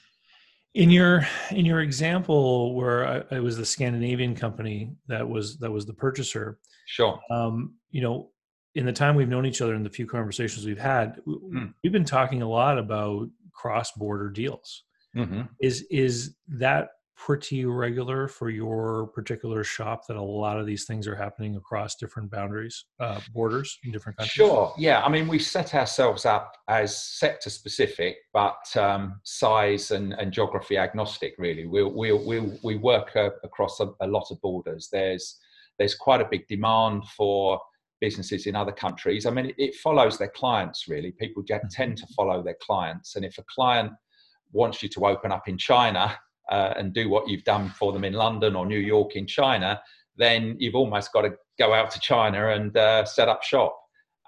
In 0.74 0.90
your 0.90 1.28
in 1.52 1.66
your 1.66 1.82
example, 1.82 2.74
where 2.74 3.08
I, 3.08 3.36
it 3.36 3.44
was 3.44 3.58
the 3.58 3.66
Scandinavian 3.66 4.36
company 4.36 4.92
that 5.08 5.28
was 5.28 5.58
that 5.60 5.72
was 5.72 5.86
the 5.86 5.94
purchaser, 5.94 6.58
sure. 6.88 7.20
Um, 7.30 7.76
you 7.92 8.02
know, 8.02 8.32
in 8.74 8.86
the 8.86 8.94
time 8.94 9.16
we've 9.16 9.30
known 9.30 9.46
each 9.46 9.62
other 9.62 9.76
and 9.76 9.86
the 9.86 9.90
few 9.90 10.08
conversations 10.08 10.66
we've 10.66 10.80
had, 10.80 11.20
mm. 11.28 11.74
we've 11.84 11.92
been 11.92 12.04
talking 12.04 12.42
a 12.42 12.50
lot 12.50 12.80
about 12.80 13.30
cross-border 13.52 14.30
deals. 14.30 14.84
Mm-hmm. 15.16 15.44
Is 15.62 15.86
is 15.92 16.36
that 16.48 16.90
pretty 17.26 17.64
regular 17.64 18.28
for 18.28 18.50
your 18.50 19.08
particular 19.08 19.64
shop 19.64 20.06
that 20.08 20.18
a 20.18 20.22
lot 20.22 20.60
of 20.60 20.66
these 20.66 20.84
things 20.84 21.08
are 21.08 21.16
happening 21.16 21.56
across 21.56 21.96
different 21.96 22.30
boundaries, 22.30 22.84
uh, 23.00 23.18
borders 23.34 23.80
in 23.86 23.92
different 23.92 24.18
countries? 24.18 24.34
Sure. 24.34 24.74
Yeah. 24.78 25.02
I 25.02 25.08
mean, 25.08 25.30
we 25.30 25.40
set 25.40 25.74
ourselves 25.74 26.26
up 26.26 26.58
as 26.68 26.98
sector 26.98 27.50
specific, 27.50 28.18
but 28.34 28.66
um, 28.76 29.22
size 29.24 29.92
and, 29.92 30.12
and 30.14 30.34
geography 30.34 30.78
agnostic. 30.78 31.36
Really, 31.38 31.66
we 31.66 31.84
we 31.84 32.12
we 32.12 32.60
we 32.62 32.76
work 32.76 33.16
uh, 33.16 33.30
across 33.44 33.80
a, 33.80 33.94
a 34.02 34.08
lot 34.08 34.28
of 34.30 34.42
borders. 34.42 34.90
There's 34.92 35.40
there's 35.80 35.96
quite 35.96 36.20
a 36.20 36.28
big 36.30 36.46
demand 36.50 37.08
for 37.16 37.60
businesses 38.02 38.48
in 38.48 38.56
other 38.56 38.74
countries. 38.74 39.26
I 39.26 39.32
mean, 39.32 39.46
it, 39.46 39.56
it 39.58 39.76
follows 39.76 40.18
their 40.18 40.34
clients 40.36 40.90
really. 40.90 41.12
People 41.12 41.44
mm-hmm. 41.44 41.68
tend 41.72 41.98
to 42.00 42.08
follow 42.18 42.44
their 42.44 42.58
clients, 42.62 43.16
and 43.16 43.24
if 43.24 43.38
a 43.38 43.44
client 43.48 43.94
wants 44.52 44.84
you 44.84 44.90
to 44.90 45.06
open 45.06 45.32
up 45.32 45.48
in 45.48 45.58
China 45.58 46.18
uh, 46.50 46.74
and 46.78 46.94
do 46.94 47.10
what 47.10 47.28
you've 47.28 47.44
done 47.44 47.70
for 47.70 47.94
them 47.94 48.04
in 48.04 48.14
London 48.14 48.56
or 48.56 48.66
New 48.66 48.80
York 48.80 49.16
in 49.16 49.28
China, 49.28 49.82
then 50.18 50.56
you've 50.60 50.76
almost 50.76 51.12
got 51.14 51.22
to 51.22 51.34
go 51.58 51.74
out 51.74 51.92
to 51.92 52.00
China 52.00 52.50
and 52.50 52.76
uh, 52.78 53.06
set 53.06 53.30
up 53.30 53.44
shop. 53.44 53.78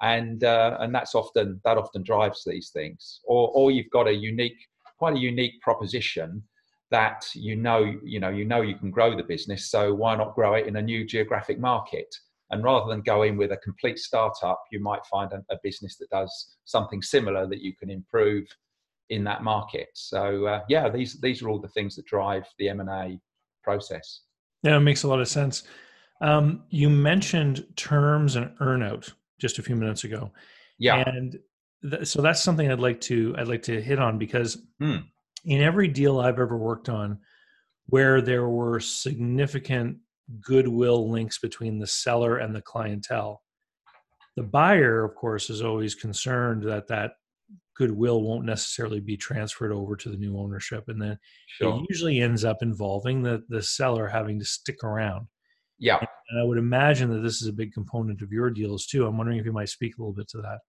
And 0.01 0.43
uh, 0.43 0.77
and 0.81 0.93
that's 0.93 1.15
often 1.15 1.61
that 1.63 1.77
often 1.77 2.03
drives 2.03 2.43
these 2.45 2.69
things. 2.69 3.21
Or 3.23 3.49
or 3.55 3.71
you've 3.71 3.89
got 3.91 4.07
a 4.07 4.13
unique, 4.13 4.57
quite 4.99 5.15
a 5.15 5.19
unique 5.19 5.61
proposition 5.61 6.43
that 6.91 7.25
you 7.33 7.55
know 7.55 7.95
you 8.03 8.19
know 8.19 8.29
you 8.29 8.45
know 8.45 8.61
you 8.61 8.75
can 8.75 8.91
grow 8.91 9.15
the 9.15 9.23
business. 9.23 9.71
So 9.71 9.93
why 9.93 10.15
not 10.15 10.35
grow 10.35 10.55
it 10.55 10.67
in 10.67 10.75
a 10.75 10.81
new 10.81 11.05
geographic 11.05 11.59
market? 11.59 12.13
And 12.51 12.63
rather 12.63 12.89
than 12.89 13.01
go 13.01 13.23
in 13.23 13.37
with 13.37 13.51
a 13.51 13.57
complete 13.57 13.97
startup, 13.97 14.61
you 14.71 14.79
might 14.79 15.05
find 15.05 15.31
a, 15.31 15.43
a 15.49 15.57
business 15.63 15.95
that 15.97 16.09
does 16.09 16.57
something 16.65 17.01
similar 17.01 17.47
that 17.47 17.61
you 17.61 17.73
can 17.75 17.89
improve 17.89 18.45
in 19.09 19.23
that 19.23 19.43
market. 19.43 19.87
So 19.93 20.45
uh, 20.45 20.61
yeah, 20.69 20.89
these 20.89 21.19
these 21.21 21.41
are 21.41 21.49
all 21.49 21.59
the 21.59 21.69
things 21.69 21.95
that 21.95 22.05
drive 22.05 22.45
the 22.57 22.69
M 22.69 22.79
and 22.79 22.89
A 22.89 23.19
process. 23.63 24.21
Yeah, 24.63 24.77
it 24.77 24.81
makes 24.81 25.03
a 25.03 25.07
lot 25.07 25.21
of 25.21 25.27
sense. 25.27 25.63
Um, 26.21 26.63
you 26.69 26.89
mentioned 26.89 27.65
terms 27.75 28.35
and 28.35 28.57
earnout 28.59 29.11
just 29.39 29.59
a 29.59 29.63
few 29.63 29.75
minutes 29.75 30.03
ago. 30.03 30.31
Yeah, 30.79 31.03
and 31.07 31.37
th- 31.89 32.07
so 32.07 32.21
that's 32.21 32.41
something 32.41 32.71
I'd 32.71 32.79
like 32.79 33.01
to 33.01 33.35
I'd 33.37 33.47
like 33.47 33.63
to 33.63 33.81
hit 33.81 33.99
on 33.99 34.17
because 34.17 34.57
hmm. 34.79 34.97
in 35.45 35.61
every 35.61 35.87
deal 35.87 36.19
I've 36.19 36.39
ever 36.39 36.57
worked 36.57 36.89
on, 36.89 37.19
where 37.87 38.21
there 38.21 38.47
were 38.47 38.79
significant 38.79 39.97
goodwill 40.41 41.11
links 41.11 41.37
between 41.37 41.77
the 41.77 41.87
seller 41.87 42.37
and 42.37 42.55
the 42.55 42.61
clientele, 42.61 43.43
the 44.35 44.43
buyer, 44.43 45.03
of 45.03 45.15
course, 45.15 45.49
is 45.49 45.61
always 45.61 45.95
concerned 45.95 46.63
that 46.63 46.87
that 46.87 47.11
goodwill 47.75 48.21
won't 48.21 48.45
necessarily 48.45 48.99
be 48.99 49.17
transferred 49.17 49.71
over 49.71 49.95
to 49.95 50.09
the 50.09 50.17
new 50.17 50.37
ownership. 50.37 50.85
And 50.87 51.01
then 51.01 51.17
sure. 51.47 51.75
it 51.75 51.85
usually 51.89 52.21
ends 52.21 52.45
up 52.45 52.57
involving 52.61 53.21
the 53.21 53.43
the 53.49 53.61
seller 53.61 54.07
having 54.07 54.39
to 54.39 54.45
stick 54.45 54.83
around. 54.83 55.27
Yeah. 55.77 55.97
And 56.29 56.39
i 56.39 56.43
would 56.43 56.57
imagine 56.57 57.09
that 57.11 57.19
this 57.19 57.41
is 57.41 57.47
a 57.47 57.53
big 57.53 57.73
component 57.73 58.21
of 58.21 58.31
your 58.31 58.49
deals 58.49 58.85
too. 58.85 59.05
I'm 59.05 59.17
wondering 59.17 59.39
if 59.39 59.45
you 59.45 59.51
might 59.51 59.69
speak 59.69 59.97
a 59.97 60.01
little 60.01 60.13
bit 60.13 60.29
to 60.29 60.37
that. 60.37 60.59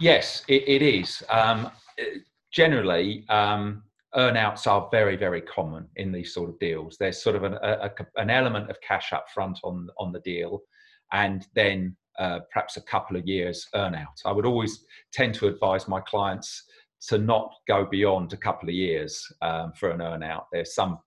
Yes 0.00 0.44
it, 0.48 0.64
it 0.66 0.82
is. 0.82 1.22
Um, 1.30 1.70
generally 2.52 3.24
um, 3.28 3.84
earnouts 4.16 4.66
are 4.66 4.88
very 4.90 5.16
very 5.16 5.40
common 5.40 5.88
in 5.96 6.10
these 6.10 6.34
sort 6.34 6.50
of 6.50 6.58
deals. 6.58 6.96
There's 6.98 7.22
sort 7.22 7.36
of 7.36 7.44
an, 7.44 7.54
a, 7.62 7.90
an 8.16 8.30
element 8.30 8.70
of 8.70 8.80
cash 8.80 9.12
up 9.12 9.26
front 9.32 9.58
on 9.62 9.88
on 9.98 10.12
the 10.12 10.20
deal. 10.20 10.62
And 11.12 11.46
then 11.54 11.96
uh, 12.18 12.40
perhaps 12.52 12.76
a 12.76 12.82
couple 12.82 13.16
of 13.16 13.26
years 13.26 13.66
earnout. 13.74 14.20
I 14.24 14.32
would 14.32 14.46
always 14.46 14.84
tend 15.12 15.34
to 15.36 15.46
advise 15.46 15.88
my 15.88 16.00
clients 16.00 16.64
to 17.08 17.18
not 17.18 17.52
go 17.68 17.84
beyond 17.84 18.32
a 18.32 18.36
couple 18.36 18.68
of 18.68 18.74
years 18.74 19.22
um, 19.42 19.72
for 19.78 19.90
an 19.90 20.00
earnout. 20.00 20.44
There's 20.52 20.74
some 20.74 20.98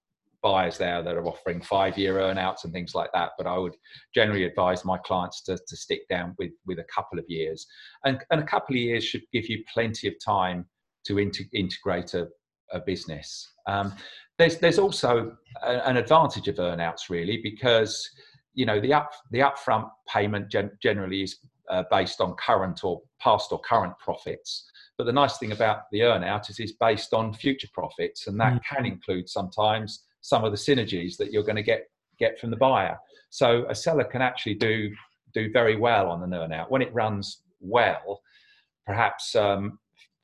buyers 0.43 0.77
there 0.77 1.01
that 1.01 1.15
are 1.15 1.25
offering 1.25 1.61
five 1.61 1.97
year 1.97 2.15
earnouts 2.15 2.63
and 2.63 2.71
things 2.71 2.93
like 2.93 3.09
that, 3.13 3.31
but 3.37 3.47
I 3.47 3.57
would 3.57 3.75
generally 4.13 4.43
advise 4.43 4.85
my 4.85 4.97
clients 4.99 5.41
to, 5.43 5.57
to 5.67 5.75
stick 5.75 6.07
down 6.09 6.35
with, 6.37 6.51
with 6.65 6.79
a 6.79 6.85
couple 6.93 7.17
of 7.17 7.25
years. 7.27 7.65
And, 8.05 8.19
and 8.31 8.41
a 8.41 8.45
couple 8.45 8.75
of 8.75 8.81
years 8.81 9.03
should 9.03 9.23
give 9.33 9.49
you 9.49 9.63
plenty 9.73 10.07
of 10.07 10.13
time 10.23 10.65
to 11.05 11.17
inter- 11.17 11.43
integrate 11.53 12.13
a, 12.13 12.27
a 12.71 12.79
business. 12.79 13.51
Um, 13.67 13.93
there's, 14.37 14.57
there's 14.57 14.79
also 14.79 15.35
a, 15.63 15.87
an 15.87 15.97
advantage 15.97 16.47
of 16.47 16.55
earnouts 16.57 17.09
really 17.09 17.39
because 17.41 18.09
you 18.57 18.65
know 18.65 18.81
the 18.81 18.91
up 18.91 19.11
the 19.31 19.39
upfront 19.39 19.89
payment 20.09 20.49
gen- 20.49 20.71
generally 20.81 21.21
is 21.21 21.37
uh, 21.69 21.83
based 21.91 22.19
on 22.19 22.33
current 22.35 22.83
or 22.83 23.01
past 23.21 23.51
or 23.51 23.61
current 23.61 23.93
profits. 23.99 24.69
But 24.97 25.05
the 25.05 25.13
nice 25.13 25.37
thing 25.37 25.51
about 25.51 25.83
the 25.91 25.99
earnout 25.99 26.49
is 26.49 26.59
it's 26.59 26.71
based 26.71 27.13
on 27.13 27.33
future 27.33 27.67
profits, 27.71 28.25
and 28.25 28.39
that 28.39 28.53
mm. 28.53 28.61
can 28.67 28.85
include 28.85 29.29
sometimes 29.29 30.03
some 30.21 30.43
of 30.43 30.51
the 30.51 30.57
synergies 30.57 31.17
that 31.17 31.31
you're 31.31 31.43
going 31.43 31.55
to 31.55 31.63
get 31.63 31.83
get 32.19 32.39
from 32.39 32.49
the 32.49 32.57
buyer. 32.57 32.97
So 33.29 33.65
a 33.69 33.75
seller 33.75 34.03
can 34.03 34.23
actually 34.23 34.55
do 34.55 34.91
do 35.35 35.51
very 35.51 35.77
well 35.77 36.09
on 36.09 36.23
an 36.23 36.31
earnout 36.31 36.71
when 36.71 36.81
it 36.81 36.91
runs 36.93 37.43
well. 37.59 38.21
Perhaps 38.87 39.35
um, 39.35 39.77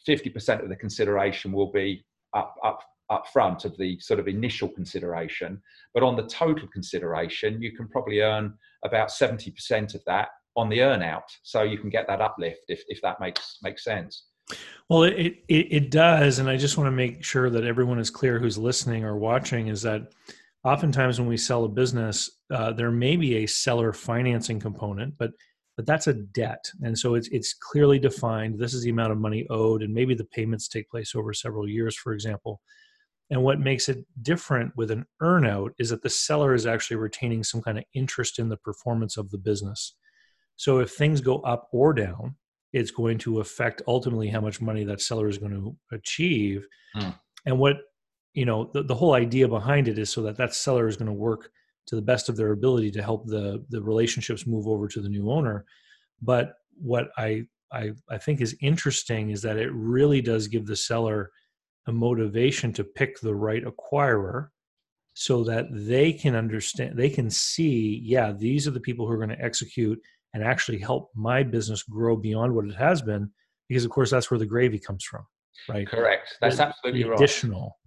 50% 0.07 0.63
of 0.63 0.69
the 0.69 0.75
consideration 0.75 1.51
will 1.51 1.71
be 1.71 2.03
up, 2.33 2.55
up 2.63 2.79
up 3.13 3.27
front 3.27 3.65
of 3.65 3.77
the 3.77 3.99
sort 3.99 4.19
of 4.19 4.27
initial 4.27 4.67
consideration. 4.67 5.61
But 5.93 6.03
on 6.03 6.15
the 6.15 6.27
total 6.27 6.67
consideration, 6.67 7.61
you 7.61 7.71
can 7.75 7.87
probably 7.87 8.21
earn 8.21 8.53
about 8.83 9.09
70% 9.09 9.95
of 9.95 10.01
that 10.05 10.29
on 10.55 10.69
the 10.69 10.79
earnout. 10.79 11.23
So 11.43 11.63
you 11.63 11.77
can 11.77 11.89
get 11.89 12.07
that 12.07 12.21
uplift 12.21 12.61
if, 12.67 12.83
if 12.87 13.01
that 13.01 13.19
makes 13.19 13.57
makes 13.63 13.83
sense. 13.83 14.25
Well, 14.89 15.03
it, 15.03 15.37
it, 15.47 15.67
it 15.71 15.91
does. 15.91 16.39
And 16.39 16.49
I 16.49 16.57
just 16.57 16.77
want 16.77 16.87
to 16.87 16.91
make 16.91 17.23
sure 17.23 17.49
that 17.49 17.63
everyone 17.63 17.99
is 17.99 18.09
clear 18.09 18.39
who's 18.39 18.57
listening 18.57 19.05
or 19.05 19.17
watching 19.17 19.67
is 19.67 19.81
that 19.83 20.11
oftentimes 20.65 21.19
when 21.19 21.29
we 21.29 21.37
sell 21.37 21.63
a 21.63 21.69
business, 21.69 22.29
uh, 22.51 22.73
there 22.73 22.91
may 22.91 23.15
be 23.15 23.37
a 23.37 23.45
seller 23.45 23.93
financing 23.93 24.59
component, 24.59 25.17
but 25.17 25.31
but 25.75 25.85
that's 25.85 26.07
a 26.07 26.13
debt 26.13 26.63
and 26.83 26.97
so 26.97 27.15
it's 27.15 27.27
it's 27.29 27.53
clearly 27.53 27.99
defined 27.99 28.59
this 28.59 28.73
is 28.73 28.83
the 28.83 28.89
amount 28.89 29.11
of 29.11 29.17
money 29.17 29.45
owed 29.49 29.81
and 29.81 29.93
maybe 29.93 30.13
the 30.13 30.25
payments 30.25 30.67
take 30.67 30.89
place 30.89 31.15
over 31.15 31.33
several 31.33 31.67
years 31.67 31.95
for 31.95 32.13
example 32.13 32.61
and 33.29 33.41
what 33.41 33.59
makes 33.59 33.89
it 33.89 34.05
different 34.21 34.75
with 34.75 34.91
an 34.91 35.05
earnout 35.21 35.71
is 35.79 35.89
that 35.89 36.03
the 36.03 36.09
seller 36.09 36.53
is 36.53 36.65
actually 36.65 36.97
retaining 36.97 37.43
some 37.43 37.61
kind 37.61 37.77
of 37.77 37.83
interest 37.93 38.39
in 38.39 38.49
the 38.49 38.57
performance 38.57 39.17
of 39.17 39.29
the 39.31 39.37
business. 39.37 39.95
So 40.55 40.79
if 40.79 40.91
things 40.91 41.21
go 41.21 41.39
up 41.39 41.67
or 41.71 41.93
down, 41.93 42.35
it's 42.73 42.91
going 42.91 43.17
to 43.19 43.39
affect 43.39 43.81
ultimately 43.87 44.29
how 44.29 44.41
much 44.41 44.61
money 44.61 44.83
that 44.83 45.01
seller 45.01 45.27
is 45.27 45.37
going 45.37 45.53
to 45.53 45.75
achieve. 45.95 46.67
Mm. 46.95 47.15
And 47.45 47.59
what, 47.59 47.77
you 48.33 48.45
know, 48.45 48.69
the, 48.73 48.83
the 48.83 48.95
whole 48.95 49.13
idea 49.13 49.47
behind 49.47 49.87
it 49.87 49.97
is 49.97 50.09
so 50.09 50.21
that 50.23 50.37
that 50.37 50.53
seller 50.53 50.87
is 50.87 50.97
going 50.97 51.07
to 51.07 51.13
work 51.13 51.49
to 51.87 51.95
the 51.95 52.01
best 52.01 52.29
of 52.29 52.35
their 52.35 52.51
ability 52.51 52.91
to 52.91 53.03
help 53.03 53.27
the 53.27 53.63
the 53.69 53.81
relationships 53.81 54.47
move 54.47 54.67
over 54.67 54.87
to 54.87 55.01
the 55.01 55.09
new 55.09 55.29
owner. 55.29 55.65
But 56.21 56.53
what 56.77 57.09
I 57.17 57.45
I, 57.71 57.91
I 58.09 58.17
think 58.17 58.39
is 58.39 58.55
interesting 58.61 59.31
is 59.31 59.41
that 59.41 59.57
it 59.57 59.71
really 59.73 60.21
does 60.21 60.47
give 60.47 60.65
the 60.65 60.75
seller 60.75 61.31
a 61.87 61.91
motivation 61.91 62.71
to 62.73 62.83
pick 62.83 63.19
the 63.19 63.35
right 63.35 63.63
acquirer 63.65 64.49
so 65.13 65.43
that 65.43 65.67
they 65.71 66.11
can 66.11 66.35
understand 66.35 66.97
they 66.97 67.09
can 67.09 67.29
see 67.29 68.01
yeah 68.03 68.31
these 68.31 68.67
are 68.67 68.71
the 68.71 68.79
people 68.79 69.05
who 69.05 69.13
are 69.13 69.17
going 69.17 69.29
to 69.29 69.43
execute 69.43 69.99
and 70.33 70.43
actually 70.43 70.79
help 70.79 71.11
my 71.13 71.43
business 71.43 71.83
grow 71.83 72.15
beyond 72.15 72.53
what 72.53 72.65
it 72.65 72.75
has 72.75 73.01
been 73.01 73.29
because 73.69 73.85
of 73.85 73.91
course 73.91 74.09
that's 74.09 74.31
where 74.31 74.39
the 74.39 74.45
gravy 74.45 74.79
comes 74.79 75.03
from 75.03 75.23
right? 75.69 75.87
Correct. 75.87 76.37
That's 76.41 76.57
the, 76.57 76.67
absolutely 76.67 77.03
the 77.03 77.09
right. 77.09 77.19
additional. 77.19 77.77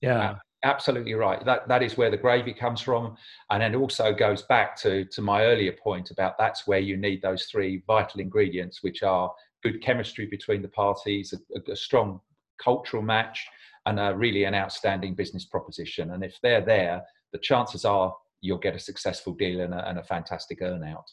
Yeah. 0.00 0.36
Absolutely 0.64 1.14
right. 1.14 1.44
That 1.44 1.68
that 1.68 1.82
is 1.82 1.96
where 1.96 2.10
the 2.10 2.16
gravy 2.16 2.52
comes 2.52 2.80
from 2.80 3.16
and 3.50 3.62
it 3.62 3.76
also 3.76 4.12
goes 4.12 4.42
back 4.42 4.74
to 4.78 5.04
to 5.04 5.22
my 5.22 5.44
earlier 5.44 5.72
point 5.72 6.10
about 6.10 6.38
that's 6.38 6.66
where 6.66 6.78
you 6.78 6.96
need 6.96 7.22
those 7.22 7.44
three 7.44 7.82
vital 7.86 8.20
ingredients 8.20 8.82
which 8.82 9.02
are 9.02 9.32
good 9.62 9.82
chemistry 9.82 10.26
between 10.26 10.62
the 10.62 10.68
parties 10.68 11.34
a, 11.34 11.70
a 11.70 11.76
strong 11.76 12.20
cultural 12.62 13.02
match 13.02 13.46
and 13.86 14.00
a 14.00 14.14
really 14.16 14.44
an 14.44 14.54
outstanding 14.54 15.14
business 15.14 15.44
proposition. 15.44 16.12
And 16.12 16.24
if 16.24 16.38
they're 16.42 16.64
there, 16.64 17.02
the 17.32 17.38
chances 17.38 17.84
are 17.84 18.14
you'll 18.40 18.58
get 18.58 18.74
a 18.74 18.80
successful 18.80 19.34
deal 19.34 19.60
and 19.60 19.74
a, 19.74 19.88
and 19.88 19.98
a 19.98 20.02
fantastic 20.02 20.60
earnout. 20.60 21.04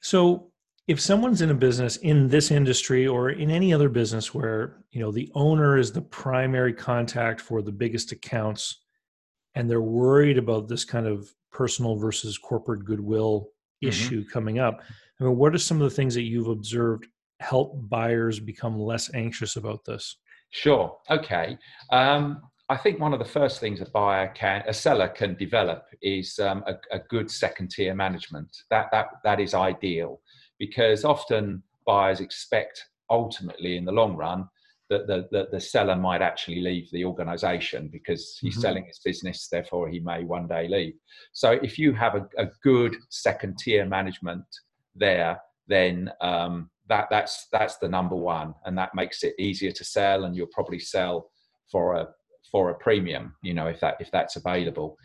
So 0.00 0.50
if 0.90 1.00
someone's 1.00 1.40
in 1.40 1.50
a 1.50 1.54
business 1.54 1.98
in 1.98 2.26
this 2.26 2.50
industry 2.50 3.06
or 3.06 3.30
in 3.30 3.48
any 3.48 3.72
other 3.72 3.88
business 3.88 4.34
where 4.34 4.78
you 4.90 5.00
know 5.00 5.12
the 5.12 5.30
owner 5.34 5.78
is 5.78 5.92
the 5.92 6.02
primary 6.02 6.72
contact 6.72 7.40
for 7.40 7.62
the 7.62 7.70
biggest 7.70 8.10
accounts 8.10 8.82
and 9.54 9.70
they're 9.70 9.80
worried 9.80 10.36
about 10.36 10.66
this 10.66 10.84
kind 10.84 11.06
of 11.06 11.32
personal 11.52 11.94
versus 11.94 12.38
corporate 12.38 12.84
goodwill 12.84 13.42
mm-hmm. 13.42 13.88
issue 13.88 14.24
coming 14.28 14.58
up 14.58 14.80
i 15.20 15.24
mean 15.24 15.36
what 15.36 15.54
are 15.54 15.58
some 15.58 15.80
of 15.80 15.88
the 15.88 15.94
things 15.94 16.12
that 16.12 16.22
you've 16.22 16.48
observed 16.48 17.06
help 17.38 17.88
buyers 17.88 18.40
become 18.40 18.76
less 18.76 19.14
anxious 19.14 19.54
about 19.54 19.84
this 19.84 20.16
Sure. 20.50 20.96
Okay. 21.10 21.56
Um, 21.90 22.42
I 22.68 22.76
think 22.76 23.00
one 23.00 23.12
of 23.12 23.18
the 23.18 23.24
first 23.24 23.58
things 23.58 23.80
a 23.80 23.86
buyer 23.86 24.28
can, 24.28 24.62
a 24.66 24.72
seller 24.72 25.08
can 25.08 25.34
develop 25.34 25.86
is 26.02 26.38
um, 26.38 26.62
a, 26.66 26.74
a, 26.92 27.00
good 27.08 27.28
second 27.28 27.70
tier 27.70 27.94
management. 27.94 28.48
That 28.70 28.90
that 28.92 29.08
that 29.24 29.40
is 29.40 29.54
ideal 29.54 30.20
because 30.58 31.04
often 31.04 31.64
buyers 31.84 32.20
expect 32.20 32.84
ultimately 33.10 33.76
in 33.76 33.84
the 33.84 33.92
long 33.92 34.14
run 34.16 34.48
that 34.88 35.06
the, 35.06 35.28
the, 35.30 35.48
the 35.50 35.60
seller 35.60 35.96
might 35.96 36.20
actually 36.20 36.60
leave 36.60 36.90
the 36.90 37.04
organization 37.04 37.88
because 37.92 38.36
he's 38.40 38.54
mm-hmm. 38.54 38.60
selling 38.60 38.84
his 38.84 39.00
business, 39.04 39.48
therefore 39.50 39.88
he 39.88 40.00
may 40.00 40.24
one 40.24 40.46
day 40.48 40.68
leave. 40.68 40.94
So 41.32 41.52
if 41.52 41.78
you 41.78 41.92
have 41.94 42.16
a, 42.16 42.28
a 42.38 42.48
good 42.62 42.96
second 43.08 43.58
tier 43.58 43.86
management 43.86 44.44
there, 44.94 45.40
then 45.68 46.10
um, 46.20 46.70
that, 46.90 47.06
that's, 47.10 47.46
that's 47.50 47.78
the 47.78 47.88
number 47.88 48.16
one, 48.16 48.54
and 48.66 48.76
that 48.76 48.94
makes 48.94 49.22
it 49.22 49.34
easier 49.38 49.72
to 49.72 49.84
sell, 49.84 50.24
and 50.24 50.36
you'll 50.36 50.48
probably 50.48 50.78
sell 50.78 51.30
for 51.72 51.94
a 51.94 52.08
for 52.50 52.70
a 52.70 52.74
premium, 52.74 53.34
you 53.42 53.54
know, 53.54 53.66
if 53.66 53.80
that 53.80 53.96
if 54.00 54.10
that's 54.10 54.36
available. 54.36 54.96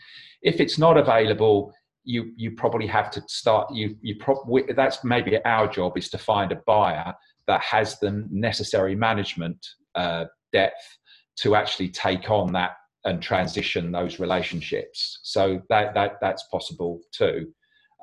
If 0.42 0.60
it's 0.60 0.78
not 0.78 0.98
available, 0.98 1.74
you 2.04 2.32
you 2.36 2.52
probably 2.52 2.88
have 2.88 3.12
to 3.12 3.24
start 3.28 3.74
you 3.74 3.96
you 4.02 4.16
probably 4.20 4.64
that's 4.76 5.04
maybe 5.04 5.44
our 5.46 5.68
job 5.68 5.98
is 5.98 6.10
to 6.10 6.18
find 6.18 6.52
a 6.52 6.62
buyer 6.68 7.14
that 7.48 7.62
has 7.62 8.00
the 8.00 8.26
necessary 8.32 8.96
management 8.96 9.66
uh, 9.96 10.26
depth 10.54 10.98
to 11.38 11.56
actually 11.56 11.90
take 11.90 12.30
on 12.30 12.52
that 12.54 12.72
and 13.06 13.22
transition 13.22 13.92
those 13.92 14.20
relationships. 14.20 15.20
So 15.24 15.62
that 15.70 15.94
that 15.94 16.14
that's 16.22 16.44
possible 16.52 17.02
too. 17.12 17.54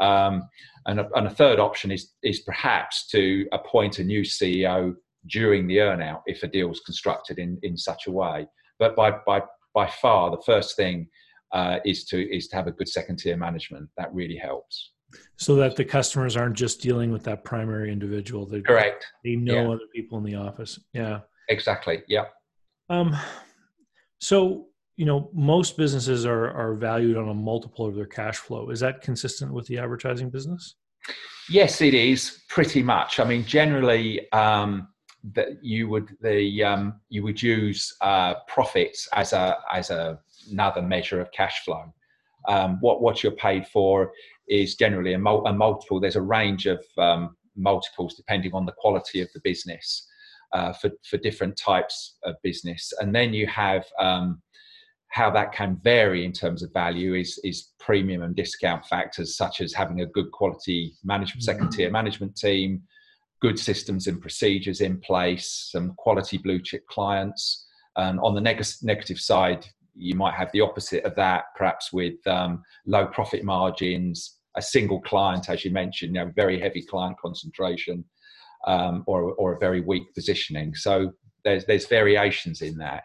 Um, 0.00 0.48
and, 0.86 1.00
a, 1.00 1.08
and 1.14 1.26
a 1.26 1.30
third 1.30 1.60
option 1.60 1.90
is 1.90 2.12
is 2.22 2.40
perhaps 2.40 3.06
to 3.08 3.46
appoint 3.52 3.98
a 3.98 4.04
new 4.04 4.22
CEO 4.22 4.94
during 5.26 5.66
the 5.66 5.76
earnout 5.76 6.22
if 6.26 6.42
a 6.42 6.48
deal 6.48 6.70
is 6.70 6.80
constructed 6.80 7.38
in 7.38 7.58
in 7.62 7.76
such 7.76 8.06
a 8.06 8.10
way. 8.10 8.46
But 8.78 8.96
by 8.96 9.12
by 9.26 9.42
by 9.74 9.88
far 9.88 10.30
the 10.30 10.42
first 10.44 10.76
thing 10.76 11.08
uh, 11.52 11.78
is 11.84 12.04
to 12.06 12.34
is 12.34 12.48
to 12.48 12.56
have 12.56 12.66
a 12.66 12.72
good 12.72 12.88
second 12.88 13.18
tier 13.18 13.36
management. 13.36 13.88
That 13.96 14.12
really 14.12 14.36
helps 14.36 14.92
so 15.36 15.56
that 15.56 15.76
the 15.76 15.84
customers 15.84 16.36
aren't 16.36 16.56
just 16.56 16.80
dealing 16.80 17.10
with 17.10 17.22
that 17.24 17.44
primary 17.44 17.92
individual. 17.92 18.46
They, 18.46 18.60
Correct. 18.60 19.06
They 19.24 19.36
know 19.36 19.54
yeah. 19.54 19.68
other 19.68 19.86
people 19.94 20.18
in 20.18 20.24
the 20.24 20.34
office. 20.34 20.78
Yeah. 20.92 21.20
Exactly. 21.48 22.02
Yeah. 22.08 22.24
Um, 22.88 23.16
so 24.18 24.68
you 24.96 25.04
know, 25.04 25.30
most 25.32 25.76
businesses 25.76 26.26
are 26.26 26.50
are 26.50 26.74
valued 26.74 27.16
on 27.16 27.28
a 27.28 27.34
multiple 27.34 27.86
of 27.86 27.94
their 27.94 28.06
cash 28.06 28.36
flow. 28.36 28.70
Is 28.70 28.80
that 28.80 29.00
consistent 29.00 29.52
with 29.52 29.66
the 29.66 29.78
advertising 29.78 30.30
business? 30.30 30.76
Yes, 31.48 31.80
it 31.80 31.94
is 31.94 32.42
pretty 32.48 32.82
much. 32.82 33.18
I 33.18 33.24
mean, 33.24 33.44
generally, 33.44 34.30
um, 34.32 34.88
that 35.34 35.62
you 35.62 35.88
would 35.88 36.16
the 36.20 36.62
um, 36.64 37.00
you 37.08 37.22
would 37.22 37.40
use 37.42 37.94
uh, 38.00 38.34
profits 38.48 39.08
as 39.12 39.32
a 39.32 39.56
as 39.72 39.90
a, 39.90 40.18
another 40.50 40.82
measure 40.82 41.20
of 41.20 41.30
cash 41.32 41.64
flow. 41.64 41.92
Um, 42.48 42.78
what 42.80 43.00
what 43.00 43.22
you're 43.22 43.32
paid 43.32 43.66
for 43.66 44.12
is 44.48 44.74
generally 44.74 45.14
a, 45.14 45.18
mul- 45.18 45.46
a 45.46 45.52
multiple. 45.52 46.00
There's 46.00 46.16
a 46.16 46.22
range 46.22 46.66
of 46.66 46.84
um, 46.98 47.36
multiples 47.56 48.14
depending 48.14 48.52
on 48.52 48.66
the 48.66 48.72
quality 48.72 49.20
of 49.20 49.28
the 49.32 49.40
business 49.40 50.08
uh, 50.52 50.72
for, 50.72 50.90
for 51.04 51.16
different 51.18 51.56
types 51.56 52.18
of 52.24 52.34
business. 52.42 52.92
And 53.00 53.14
then 53.14 53.32
you 53.32 53.46
have 53.46 53.86
um, 53.98 54.42
how 55.12 55.30
that 55.30 55.52
can 55.52 55.78
vary 55.84 56.24
in 56.24 56.32
terms 56.32 56.62
of 56.62 56.72
value 56.72 57.14
is, 57.14 57.38
is 57.44 57.68
premium 57.78 58.22
and 58.22 58.34
discount 58.34 58.84
factors, 58.86 59.36
such 59.36 59.60
as 59.60 59.74
having 59.74 60.00
a 60.00 60.06
good 60.06 60.30
quality 60.32 60.94
management, 61.04 61.44
second 61.44 61.70
tier 61.70 61.88
mm-hmm. 61.88 61.92
management 61.92 62.34
team, 62.34 62.82
good 63.42 63.58
systems 63.58 64.06
and 64.06 64.22
procedures 64.22 64.80
in 64.80 64.98
place, 65.00 65.68
some 65.70 65.92
quality 65.98 66.38
blue 66.38 66.58
chip 66.62 66.86
clients. 66.86 67.66
And 67.96 68.18
on 68.20 68.34
the 68.34 68.40
neg- 68.40 68.64
negative 68.82 69.20
side, 69.20 69.66
you 69.94 70.14
might 70.14 70.32
have 70.32 70.50
the 70.52 70.62
opposite 70.62 71.04
of 71.04 71.14
that, 71.16 71.44
perhaps 71.56 71.92
with 71.92 72.26
um, 72.26 72.62
low 72.86 73.06
profit 73.06 73.44
margins, 73.44 74.38
a 74.56 74.62
single 74.62 75.02
client, 75.02 75.50
as 75.50 75.62
you 75.62 75.72
mentioned, 75.72 76.14
you 76.14 76.24
know, 76.24 76.32
very 76.34 76.58
heavy 76.58 76.80
client 76.80 77.18
concentration, 77.20 78.02
um, 78.66 79.04
or 79.06 79.32
or 79.34 79.54
a 79.54 79.58
very 79.58 79.82
weak 79.82 80.14
positioning. 80.14 80.74
So 80.74 81.12
there's 81.44 81.66
there's 81.66 81.86
variations 81.86 82.62
in 82.62 82.78
that. 82.78 83.04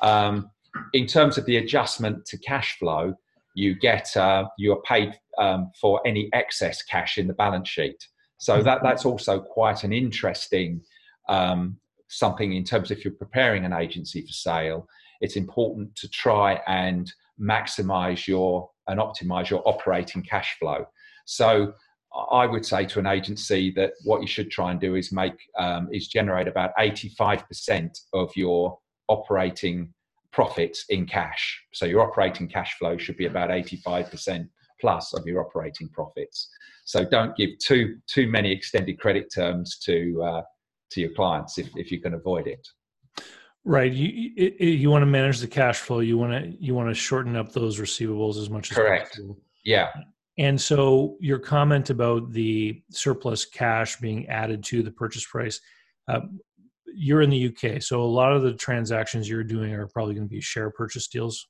Um, 0.00 0.50
in 0.92 1.06
terms 1.06 1.38
of 1.38 1.44
the 1.46 1.56
adjustment 1.56 2.24
to 2.26 2.38
cash 2.38 2.78
flow, 2.78 3.14
you 3.54 3.74
get 3.74 4.16
uh, 4.16 4.44
you 4.58 4.72
are 4.72 4.82
paid 4.82 5.14
um, 5.38 5.70
for 5.80 6.00
any 6.06 6.28
excess 6.32 6.82
cash 6.82 7.18
in 7.18 7.26
the 7.26 7.34
balance 7.34 7.68
sheet. 7.68 8.06
So 8.38 8.62
that 8.62 8.82
that's 8.82 9.04
also 9.04 9.40
quite 9.40 9.84
an 9.84 9.92
interesting 9.92 10.80
um, 11.28 11.78
something 12.08 12.54
in 12.54 12.64
terms 12.64 12.90
of 12.90 12.98
if 12.98 13.04
you're 13.04 13.12
preparing 13.14 13.64
an 13.64 13.72
agency 13.72 14.22
for 14.22 14.32
sale 14.32 14.88
it's 15.20 15.36
important 15.36 15.94
to 15.96 16.08
try 16.08 16.60
and 16.66 17.12
maximize 17.40 18.26
your 18.26 18.70
and 18.86 19.00
optimize 19.00 19.50
your 19.50 19.62
operating 19.66 20.22
cash 20.22 20.56
flow. 20.58 20.86
So 21.26 21.74
I 22.30 22.46
would 22.46 22.64
say 22.64 22.86
to 22.86 22.98
an 22.98 23.06
agency 23.06 23.70
that 23.72 23.92
what 24.04 24.22
you 24.22 24.26
should 24.26 24.50
try 24.50 24.70
and 24.70 24.80
do 24.80 24.94
is 24.94 25.12
make 25.12 25.34
um, 25.58 25.88
is 25.92 26.08
generate 26.08 26.48
about 26.48 26.70
85% 26.78 27.98
of 28.14 28.34
your 28.34 28.78
operating 29.08 29.92
profits 30.32 30.84
in 30.88 31.06
cash. 31.06 31.60
So 31.72 31.86
your 31.86 32.02
operating 32.02 32.48
cash 32.48 32.76
flow 32.78 32.96
should 32.96 33.16
be 33.16 33.26
about 33.26 33.50
85% 33.50 34.48
plus 34.80 35.14
of 35.14 35.26
your 35.26 35.44
operating 35.44 35.88
profits. 35.88 36.48
So 36.84 37.04
don't 37.04 37.36
give 37.36 37.58
too 37.58 37.98
too 38.06 38.28
many 38.28 38.52
extended 38.52 38.98
credit 38.98 39.32
terms 39.34 39.78
to 39.80 40.22
uh, 40.22 40.42
to 40.90 41.00
your 41.00 41.10
clients 41.10 41.58
if, 41.58 41.68
if 41.76 41.90
you 41.90 42.00
can 42.00 42.14
avoid 42.14 42.46
it. 42.46 42.66
Right. 43.64 43.92
You 43.92 44.54
you 44.58 44.90
want 44.90 45.02
to 45.02 45.06
manage 45.06 45.40
the 45.40 45.48
cash 45.48 45.78
flow. 45.80 46.00
You 46.00 46.16
want 46.16 46.32
to 46.32 46.56
you 46.64 46.74
want 46.74 46.88
to 46.88 46.94
shorten 46.94 47.36
up 47.36 47.52
those 47.52 47.78
receivables 47.78 48.38
as 48.38 48.48
much 48.48 48.70
as 48.70 48.78
correct. 48.78 49.10
Possible. 49.10 49.38
Yeah. 49.64 49.88
And 50.38 50.58
so 50.58 51.16
your 51.20 51.40
comment 51.40 51.90
about 51.90 52.32
the 52.32 52.80
surplus 52.90 53.44
cash 53.44 53.96
being 53.96 54.28
added 54.28 54.62
to 54.64 54.82
the 54.84 54.90
purchase 54.90 55.26
price, 55.26 55.60
uh, 56.06 56.20
you're 56.94 57.22
in 57.22 57.30
the 57.30 57.48
UK, 57.48 57.82
so 57.82 58.02
a 58.02 58.04
lot 58.04 58.32
of 58.32 58.42
the 58.42 58.54
transactions 58.54 59.28
you're 59.28 59.44
doing 59.44 59.72
are 59.74 59.86
probably 59.88 60.14
going 60.14 60.26
to 60.26 60.30
be 60.30 60.40
share 60.40 60.70
purchase 60.70 61.08
deals. 61.08 61.48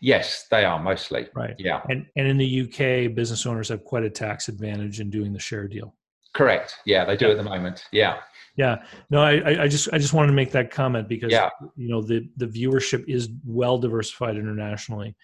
Yes, 0.00 0.46
they 0.50 0.64
are 0.64 0.80
mostly. 0.82 1.28
Right. 1.34 1.54
Yeah. 1.58 1.82
And 1.88 2.06
and 2.16 2.26
in 2.26 2.36
the 2.36 2.62
UK, 2.62 3.14
business 3.14 3.46
owners 3.46 3.68
have 3.68 3.84
quite 3.84 4.04
a 4.04 4.10
tax 4.10 4.48
advantage 4.48 5.00
in 5.00 5.10
doing 5.10 5.32
the 5.32 5.38
share 5.38 5.68
deal. 5.68 5.94
Correct. 6.34 6.76
Yeah, 6.84 7.04
they 7.04 7.16
do 7.16 7.26
yeah. 7.26 7.32
at 7.32 7.36
the 7.36 7.44
moment. 7.44 7.84
Yeah. 7.92 8.18
Yeah. 8.56 8.82
No, 9.10 9.22
I, 9.22 9.62
I 9.62 9.68
just 9.68 9.88
I 9.92 9.98
just 9.98 10.12
wanted 10.12 10.28
to 10.28 10.32
make 10.34 10.50
that 10.52 10.70
comment 10.70 11.08
because 11.08 11.30
yeah. 11.30 11.50
you 11.76 11.88
know 11.88 12.02
the 12.02 12.28
the 12.36 12.46
viewership 12.46 13.04
is 13.08 13.28
well 13.44 13.78
diversified 13.78 14.36
internationally, 14.36 15.14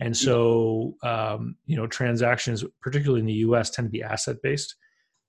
and 0.00 0.16
so 0.16 0.96
um, 1.04 1.56
you 1.66 1.76
know 1.76 1.86
transactions, 1.86 2.64
particularly 2.80 3.20
in 3.20 3.26
the 3.26 3.32
U.S., 3.34 3.70
tend 3.70 3.86
to 3.86 3.90
be 3.90 4.02
asset 4.02 4.36
based, 4.42 4.74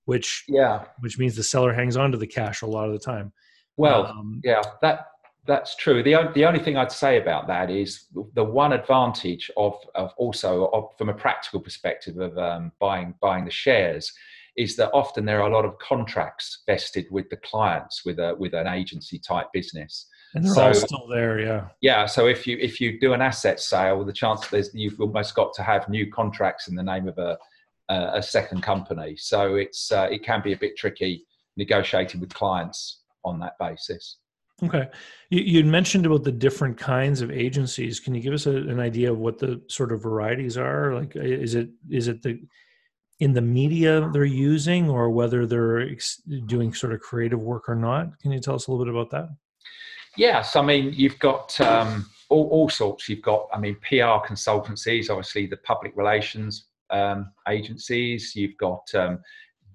which 0.06 0.44
yeah, 0.48 0.86
which 1.00 1.18
means 1.18 1.36
the 1.36 1.44
seller 1.44 1.74
hangs 1.74 1.98
on 1.98 2.12
to 2.12 2.18
the 2.18 2.28
cash 2.28 2.62
a 2.62 2.68
lot 2.68 2.88
of 2.88 2.94
the 2.94 3.00
time. 3.00 3.32
Well, 3.78 4.08
um, 4.08 4.42
yeah, 4.44 4.62
that 4.82 5.08
that's 5.48 5.76
true. 5.76 6.04
The 6.04 6.32
the 6.34 6.46
only 6.46 6.60
thing 6.60 6.78
I'd 6.78 6.92
say 6.92 7.18
about 7.18 7.48
that 7.48 7.70
is 7.70 8.06
the 8.34 8.44
one 8.44 8.74
advantage 8.74 9.50
of 9.58 9.76
of 9.96 10.12
also 10.18 10.68
of, 10.68 10.90
from 10.98 11.10
a 11.10 11.14
practical 11.14 11.60
perspective 11.60 12.18
of 12.18 12.38
um, 12.38 12.72
buying 12.80 13.16
buying 13.22 13.46
the 13.46 13.52
shares 13.52 14.12
is 14.58 14.76
that 14.76 14.92
often 14.92 15.26
there 15.26 15.42
are 15.42 15.50
a 15.50 15.54
lot 15.54 15.66
of 15.66 15.78
contracts 15.80 16.64
vested 16.66 17.06
with 17.10 17.30
the 17.30 17.38
clients 17.38 18.04
with 18.06 18.20
a 18.20 18.36
with 18.38 18.54
an 18.54 18.68
agency 18.68 19.20
type 19.20 19.48
business. 19.54 20.08
And 20.34 20.46
they're 20.46 20.54
so, 20.54 20.68
all 20.68 20.74
still 20.74 21.08
there, 21.10 21.40
yeah. 21.40 21.68
Yeah. 21.82 22.06
So 22.06 22.28
if 22.28 22.48
you 22.48 22.58
if 22.60 22.80
you 22.80 23.00
do 23.00 23.14
an 23.14 23.22
asset 23.22 23.60
sale, 23.60 24.04
the 24.06 24.14
chance 24.14 24.48
there's 24.48 24.70
you've 24.74 25.00
almost 25.00 25.36
got 25.36 25.54
to 25.56 25.64
have 25.64 25.90
new 25.90 26.10
contracts 26.10 26.68
in 26.68 26.76
the 26.76 26.84
name 26.84 27.08
of 27.08 27.18
a 27.18 27.38
a, 27.92 28.12
a 28.16 28.24
second 28.24 28.62
company. 28.62 29.16
So 29.18 29.56
it's 29.56 29.92
uh, 29.92 30.08
it 30.12 30.24
can 30.24 30.42
be 30.42 30.54
a 30.54 30.58
bit 30.58 30.78
tricky 30.78 31.26
negotiating 31.58 32.22
with 32.22 32.34
clients 32.34 33.02
on 33.26 33.40
that 33.40 33.58
basis. 33.60 34.18
Okay. 34.64 34.88
You, 35.30 35.42
you 35.42 35.64
mentioned 35.66 36.06
about 36.06 36.24
the 36.24 36.32
different 36.32 36.78
kinds 36.78 37.22
of 37.22 37.32
agencies. 37.32 38.00
Can 38.00 38.14
you 38.14 38.22
give 38.22 38.34
us 38.34 38.46
a, 38.46 38.56
an 38.56 38.80
idea 38.80 39.12
of 39.12 39.18
what 39.18 39.40
the 39.40 39.62
sort 39.68 39.92
of 39.92 40.04
varieties 40.04 40.58
are? 40.58 40.94
Like, 40.94 41.16
is 41.16 41.56
it 41.56 41.70
is 41.90 42.08
it 42.08 42.22
the 42.22 42.40
in 43.20 43.34
the 43.34 43.42
media 43.42 44.10
they're 44.12 44.26
using 44.26 44.90
or 44.90 45.10
whether 45.12 45.46
they're 45.46 45.82
ex- 45.82 46.22
doing 46.48 46.74
sort 46.74 46.92
of 46.92 47.00
creative 47.02 47.42
work 47.42 47.70
or 47.70 47.76
not. 47.76 48.20
Can 48.20 48.32
you 48.32 48.40
tell 48.40 48.56
us 48.56 48.66
a 48.66 48.72
little 48.72 48.84
bit 48.84 48.92
about 48.92 49.12
that? 49.12 49.30
Yes, 50.18 50.56
I 50.56 50.64
mean, 50.64 50.92
you've 50.92 51.20
got 51.20 51.62
um, 51.62 52.10
all, 52.30 52.50
all, 52.50 52.68
sorts. 52.68 53.08
You've 53.08 53.22
got, 53.22 53.48
I 53.54 53.60
mean, 53.60 53.76
PR 53.88 54.26
consultancies, 54.26 55.12
obviously 55.12 55.46
the 55.46 55.58
public 55.58 55.96
relations 55.96 56.66
um, 56.92 57.32
agencies. 57.48 58.36
You've 58.36 58.58
got 58.58 58.84
um, 58.96 59.20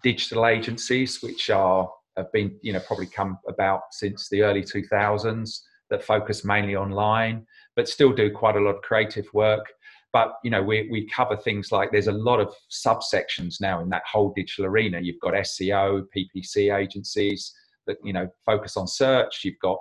digital 0.02 0.46
agencies, 0.46 1.22
which 1.22 1.50
are 1.50 1.90
have 2.16 2.32
been, 2.32 2.56
you 2.62 2.72
know, 2.72 2.80
probably 2.80 3.06
come 3.06 3.38
about 3.46 3.82
since 3.92 4.28
the 4.30 4.42
early 4.42 4.62
2000s 4.62 5.60
that 5.90 6.02
focus 6.02 6.44
mainly 6.44 6.74
online, 6.74 7.46
but 7.74 7.88
still 7.88 8.12
do 8.12 8.30
quite 8.30 8.56
a 8.56 8.60
lot 8.60 8.76
of 8.76 8.82
creative 8.82 9.26
work. 9.34 9.66
But 10.12 10.34
you 10.42 10.50
know 10.50 10.62
we, 10.62 10.88
we 10.90 11.06
cover 11.08 11.36
things 11.36 11.70
like 11.70 11.90
there's 11.92 12.06
a 12.06 12.12
lot 12.12 12.40
of 12.40 12.54
subsections 12.70 13.60
now 13.60 13.80
in 13.80 13.90
that 13.90 14.02
whole 14.10 14.32
digital 14.34 14.64
arena. 14.64 14.98
You've 14.98 15.20
got 15.20 15.34
seo 15.34 16.04
ppc 16.16 16.74
agencies 16.74 17.52
that 17.86 17.98
you 18.02 18.14
know 18.14 18.26
focus 18.46 18.78
on 18.78 18.86
search. 18.86 19.44
You've 19.44 19.58
got 19.60 19.78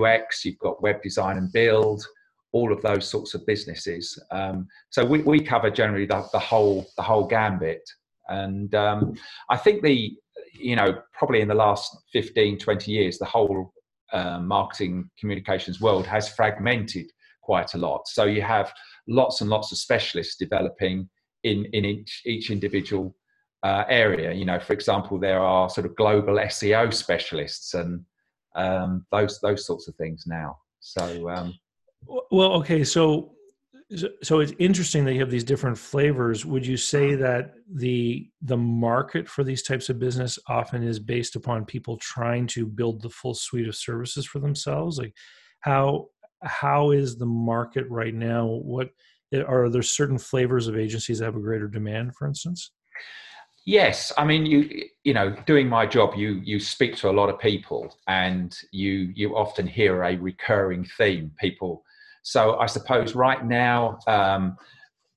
ux 0.00 0.44
you've 0.46 0.58
got 0.58 0.80
web 0.80 1.02
design 1.02 1.36
and 1.36 1.52
build 1.52 2.06
all 2.56 2.70
of 2.72 2.80
those 2.82 3.04
sorts 3.14 3.34
of 3.34 3.46
businesses 3.46 4.04
um, 4.30 4.66
so 4.94 5.04
we, 5.04 5.18
we 5.22 5.38
cover 5.40 5.70
generally 5.70 6.06
the, 6.06 6.20
the 6.32 6.44
whole 6.50 6.78
the 6.96 7.06
whole 7.10 7.26
gambit 7.26 7.84
And 8.28 8.74
um, 8.74 9.14
I 9.50 9.56
think 9.56 9.82
the, 9.82 10.16
you 10.52 10.76
know, 10.76 10.98
probably 11.12 11.40
in 11.40 11.48
the 11.48 11.54
last 11.54 11.96
15, 12.12 12.58
20 12.58 12.90
years, 12.90 13.18
the 13.18 13.24
whole 13.24 13.72
uh, 14.12 14.38
marketing 14.40 15.10
communications 15.18 15.80
world 15.80 16.06
has 16.06 16.28
fragmented 16.28 17.06
quite 17.42 17.74
a 17.74 17.78
lot. 17.78 18.08
So 18.08 18.24
you 18.24 18.42
have 18.42 18.72
lots 19.08 19.40
and 19.40 19.50
lots 19.50 19.72
of 19.72 19.78
specialists 19.78 20.36
developing 20.36 21.08
in, 21.44 21.66
in 21.72 21.84
each, 21.84 22.22
each 22.24 22.50
individual 22.50 23.14
uh, 23.62 23.84
area. 23.88 24.32
You 24.32 24.44
know, 24.44 24.58
for 24.58 24.72
example, 24.72 25.18
there 25.18 25.40
are 25.40 25.70
sort 25.70 25.86
of 25.86 25.96
global 25.96 26.34
SEO 26.34 26.92
specialists 26.92 27.74
and 27.74 28.04
um, 28.54 29.04
those 29.12 29.38
those 29.40 29.66
sorts 29.66 29.86
of 29.86 29.94
things 29.96 30.24
now. 30.26 30.56
So, 30.80 31.28
um, 31.28 31.52
well, 32.30 32.52
okay, 32.54 32.84
so 32.84 33.36
so 34.22 34.40
it's 34.40 34.52
interesting 34.58 35.04
that 35.04 35.12
you 35.12 35.20
have 35.20 35.30
these 35.30 35.44
different 35.44 35.78
flavors. 35.78 36.44
Would 36.44 36.66
you 36.66 36.76
say 36.76 37.14
uh-huh. 37.14 37.22
that 37.22 37.54
the 37.72 38.28
the 38.42 38.56
market 38.56 39.28
for 39.28 39.44
these 39.44 39.62
types 39.62 39.88
of 39.88 39.98
business 39.98 40.38
often 40.48 40.82
is 40.82 40.98
based 40.98 41.36
upon 41.36 41.64
people 41.64 41.96
trying 41.98 42.46
to 42.48 42.66
build 42.66 43.02
the 43.02 43.10
full 43.10 43.34
suite 43.34 43.68
of 43.68 43.76
services 43.76 44.26
for 44.26 44.40
themselves? 44.40 44.98
Like 44.98 45.14
how 45.60 46.08
how 46.42 46.90
is 46.90 47.16
the 47.16 47.26
market 47.26 47.86
right 47.88 48.14
now? 48.14 48.46
What 48.46 48.90
are 49.46 49.68
there 49.68 49.82
certain 49.82 50.18
flavors 50.18 50.66
of 50.66 50.76
agencies 50.76 51.18
that 51.18 51.26
have 51.26 51.36
a 51.36 51.40
greater 51.40 51.68
demand 51.68 52.14
for 52.16 52.26
instance? 52.26 52.72
Yes 53.64 54.12
i 54.16 54.24
mean 54.24 54.46
you 54.46 54.84
you 55.02 55.12
know 55.12 55.34
doing 55.44 55.68
my 55.68 55.86
job 55.86 56.14
you 56.14 56.40
you 56.44 56.60
speak 56.60 56.94
to 56.96 57.10
a 57.10 57.16
lot 57.18 57.28
of 57.28 57.40
people 57.40 57.92
and 58.06 58.56
you 58.70 59.12
you 59.16 59.36
often 59.36 59.66
hear 59.66 60.04
a 60.04 60.16
recurring 60.16 60.86
theme. 60.96 61.32
People 61.40 61.82
so 62.26 62.58
I 62.58 62.66
suppose 62.66 63.14
right 63.14 63.46
now, 63.46 64.00
um, 64.08 64.56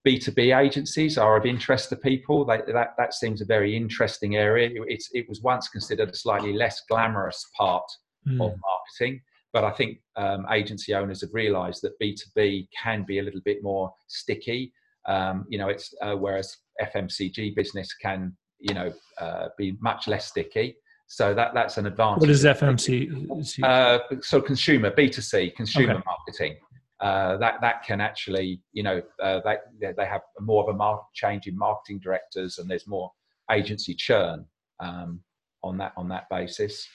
B2B 0.07 0.55
agencies 0.55 1.17
are 1.17 1.37
of 1.37 1.43
interest 1.47 1.89
to 1.89 1.95
people. 1.95 2.45
They, 2.45 2.61
that, 2.71 2.93
that 2.99 3.15
seems 3.15 3.41
a 3.41 3.45
very 3.45 3.75
interesting 3.75 4.35
area. 4.35 4.69
It's, 4.85 5.09
it 5.13 5.27
was 5.27 5.41
once 5.41 5.69
considered 5.69 6.09
a 6.09 6.15
slightly 6.15 6.53
less 6.53 6.83
glamorous 6.87 7.43
part 7.57 7.83
mm. 8.27 8.35
of 8.35 8.53
marketing, 8.61 9.21
but 9.53 9.63
I 9.63 9.71
think 9.71 10.01
um, 10.17 10.45
agency 10.51 10.93
owners 10.93 11.21
have 11.21 11.31
realized 11.33 11.81
that 11.81 11.99
B2B 11.99 12.67
can 12.79 13.05
be 13.07 13.17
a 13.17 13.23
little 13.23 13.41
bit 13.43 13.63
more 13.63 13.91
sticky. 14.07 14.71
Um, 15.07 15.47
you 15.49 15.57
know, 15.57 15.69
it's 15.69 15.91
uh, 16.03 16.13
whereas 16.13 16.55
FMCG 16.79 17.55
business 17.55 17.91
can, 17.95 18.37
you 18.59 18.75
know, 18.75 18.93
uh, 19.17 19.47
be 19.57 19.75
much 19.81 20.07
less 20.07 20.27
sticky. 20.27 20.75
So 21.07 21.33
that 21.33 21.55
that's 21.55 21.79
an 21.79 21.87
advantage. 21.87 22.21
What 22.21 22.29
is 22.29 22.43
FMC? 22.43 23.63
Uh, 23.63 23.97
so 24.21 24.39
consumer 24.39 24.91
B2C 24.91 25.55
consumer 25.55 25.93
okay. 25.93 26.03
marketing 26.05 26.57
uh, 27.01 27.38
that 27.38 27.62
that 27.62 27.83
can 27.83 28.01
actually 28.01 28.62
you 28.73 28.83
know 28.83 29.01
uh, 29.21 29.39
they 29.45 29.91
they 29.95 30.05
have 30.05 30.21
more 30.39 30.69
of 30.69 30.75
a 30.75 30.97
change 31.13 31.47
in 31.47 31.57
marketing 31.57 31.99
directors 31.99 32.57
and 32.57 32.69
there's 32.69 32.88
more 32.88 33.12
agency 33.51 33.93
churn 33.93 34.45
um, 34.79 35.21
on 35.63 35.77
that 35.77 35.93
on 35.97 36.07
that 36.09 36.29
basis. 36.29 36.88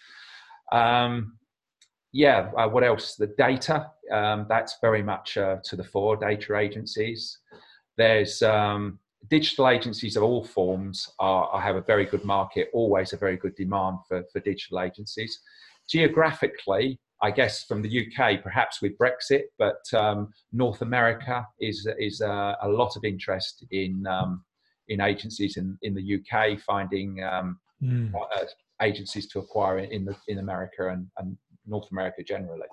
Um, 0.73 1.39
yeah, 2.13 2.51
uh, 2.57 2.69
what 2.69 2.85
else? 2.85 3.17
The 3.17 3.27
data 3.39 3.91
um, 4.13 4.47
that's 4.49 4.77
very 4.81 5.03
much 5.03 5.37
uh, 5.37 5.57
to 5.65 5.77
the 5.77 5.85
fore. 5.85 6.17
Data 6.17 6.57
agencies. 6.57 7.39
There's 7.97 8.43
um, 8.43 8.99
digital 9.31 9.69
agencies 9.69 10.17
of 10.17 10.23
all 10.23 10.45
forms 10.45 11.09
are, 11.19 11.47
are, 11.49 11.61
have 11.61 11.77
a 11.77 11.81
very 11.81 12.05
good 12.05 12.25
market. 12.25 12.69
Always 12.73 13.13
a 13.13 13.17
very 13.17 13.37
good 13.37 13.55
demand 13.57 13.99
for 14.07 14.23
for 14.33 14.41
digital 14.41 14.81
agencies. 14.81 15.41
Geographically, 15.89 16.99
I 17.25 17.31
guess 17.31 17.65
from 17.65 17.81
the 17.81 18.07
UK, 18.07 18.43
perhaps 18.43 18.83
with 18.83 18.99
Brexit, 18.99 19.45
but 19.59 19.83
um, 19.95 20.29
North 20.53 20.83
America 20.83 21.47
is 21.59 21.89
is 21.99 22.21
uh, 22.21 22.55
a 22.61 22.69
lot 22.69 22.97
of 22.97 23.05
interest 23.05 23.65
in 23.71 24.07
um, 24.07 24.45
in 24.89 25.01
agencies 25.01 25.57
in, 25.57 25.79
in 25.81 25.95
the 25.95 26.07
UK 26.17 26.61
finding 26.61 27.25
um, 27.25 27.59
mm. 27.83 28.13
uh, 28.15 28.45
agencies 28.83 29.27
to 29.29 29.39
acquire 29.39 29.79
in 29.79 30.05
the 30.05 30.15
in 30.29 30.39
America 30.39 30.91
and, 30.91 31.07
and 31.17 31.39
North 31.67 31.91
America 31.93 32.23
generally. 32.23 32.69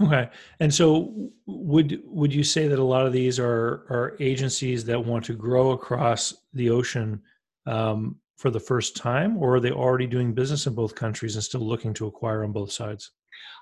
Okay, 0.00 0.30
and 0.60 0.72
so 0.72 1.12
would 1.46 2.00
would 2.06 2.34
you 2.34 2.44
say 2.44 2.68
that 2.68 2.78
a 2.78 2.90
lot 2.94 3.04
of 3.06 3.12
these 3.12 3.38
are 3.38 3.84
are 3.90 4.16
agencies 4.20 4.86
that 4.86 5.04
want 5.04 5.22
to 5.26 5.34
grow 5.34 5.72
across 5.72 6.32
the 6.54 6.70
ocean 6.70 7.20
um, 7.66 8.16
for 8.38 8.50
the 8.50 8.66
first 8.70 8.96
time, 8.96 9.36
or 9.36 9.56
are 9.56 9.60
they 9.60 9.70
already 9.70 10.06
doing 10.06 10.32
business 10.32 10.66
in 10.66 10.74
both 10.74 10.94
countries 10.94 11.34
and 11.34 11.44
still 11.44 11.60
looking 11.60 11.92
to 11.92 12.06
acquire 12.06 12.42
on 12.42 12.52
both 12.52 12.72
sides? 12.72 13.10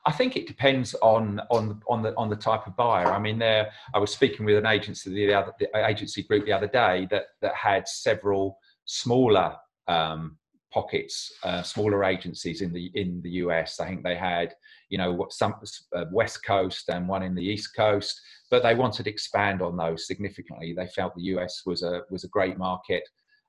I 0.06 0.12
think 0.12 0.36
it 0.36 0.46
depends 0.46 0.94
on 1.02 1.40
on 1.50 1.82
on 1.88 2.02
the 2.02 2.14
on 2.16 2.30
the 2.30 2.36
type 2.36 2.66
of 2.66 2.76
buyer. 2.76 3.06
I 3.06 3.18
mean, 3.18 3.38
there 3.38 3.70
I 3.94 3.98
was 3.98 4.12
speaking 4.12 4.46
with 4.46 4.56
an 4.56 4.66
agency 4.66 5.10
the 5.10 5.34
other 5.34 5.52
the 5.58 5.86
agency 5.86 6.22
group 6.22 6.44
the 6.46 6.52
other 6.52 6.68
day 6.68 7.06
that 7.10 7.26
that 7.42 7.54
had 7.54 7.86
several 7.86 8.58
smaller 8.86 9.56
um, 9.88 10.38
pockets, 10.72 11.32
uh, 11.42 11.62
smaller 11.62 12.04
agencies 12.04 12.62
in 12.62 12.72
the 12.72 12.90
in 12.94 13.20
the 13.22 13.30
US. 13.44 13.80
I 13.80 13.88
think 13.88 14.02
they 14.02 14.16
had 14.16 14.54
you 14.88 14.98
know 14.98 15.26
some 15.30 15.54
uh, 15.94 16.04
West 16.12 16.44
Coast 16.44 16.88
and 16.88 17.08
one 17.08 17.22
in 17.22 17.34
the 17.34 17.44
East 17.44 17.74
Coast, 17.76 18.20
but 18.50 18.62
they 18.62 18.74
wanted 18.74 19.04
to 19.04 19.10
expand 19.10 19.62
on 19.62 19.76
those 19.76 20.06
significantly. 20.06 20.72
They 20.72 20.86
felt 20.88 21.14
the 21.14 21.34
US 21.34 21.62
was 21.66 21.82
a 21.82 22.02
was 22.10 22.24
a 22.24 22.28
great 22.28 22.56
market, 22.56 23.02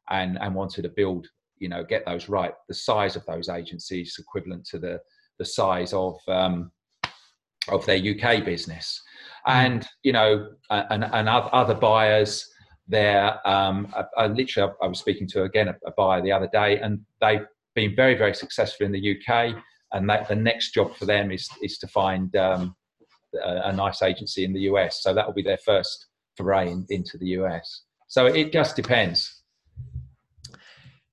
and 0.10 0.38
and 0.42 0.56
wanted 0.56 0.82
to 0.84 0.90
build 0.90 1.28
you 1.60 1.70
know 1.70 1.84
get 1.84 2.06
those 2.06 2.28
right. 2.28 2.54
The 2.68 2.74
size 2.74 3.16
of 3.16 3.26
those 3.26 3.50
agencies 3.50 4.18
equivalent 4.20 4.66
to 4.66 4.80
the 4.80 5.00
the 5.40 5.46
size 5.46 5.94
of 5.94 6.18
um, 6.28 6.72
of 7.68 7.86
their 7.86 7.98
UK 7.98 8.44
business, 8.44 9.02
mm. 9.48 9.54
and 9.54 9.88
you 10.04 10.14
know, 10.14 10.50
and, 10.70 11.04
and 11.04 11.30
other 11.30 11.76
buyers. 11.76 12.48
There, 12.88 13.40
um, 13.48 13.94
I, 13.96 14.24
I 14.24 14.28
literally, 14.28 14.74
I 14.82 14.88
was 14.88 15.00
speaking 15.00 15.26
to 15.30 15.44
again 15.44 15.70
a, 15.70 15.76
a 15.88 15.92
buyer 15.96 16.22
the 16.22 16.34
other 16.34 16.50
day, 16.52 16.80
and 16.80 17.00
they've 17.22 17.46
been 17.74 17.96
very, 17.96 18.16
very 18.16 18.34
successful 18.34 18.86
in 18.86 18.92
the 18.92 19.18
UK. 19.18 19.56
And 19.94 20.10
that 20.10 20.28
the 20.28 20.36
next 20.36 20.74
job 20.74 20.96
for 20.96 21.06
them 21.06 21.32
is 21.32 21.48
is 21.62 21.78
to 21.80 21.88
find 21.88 22.36
um, 22.36 22.76
a, 23.44 23.62
a, 23.66 23.74
nice 23.74 24.02
agency 24.02 24.44
in 24.44 24.54
the 24.54 24.62
US. 24.62 25.02
So 25.04 25.14
that 25.14 25.26
will 25.26 25.34
be 25.34 25.42
their 25.42 25.60
first 25.60 26.08
foray 26.36 26.72
in, 26.72 26.86
into 26.90 27.18
the 27.18 27.28
US. 27.28 27.84
So 28.08 28.26
it 28.26 28.52
just 28.52 28.76
depends. 28.76 29.42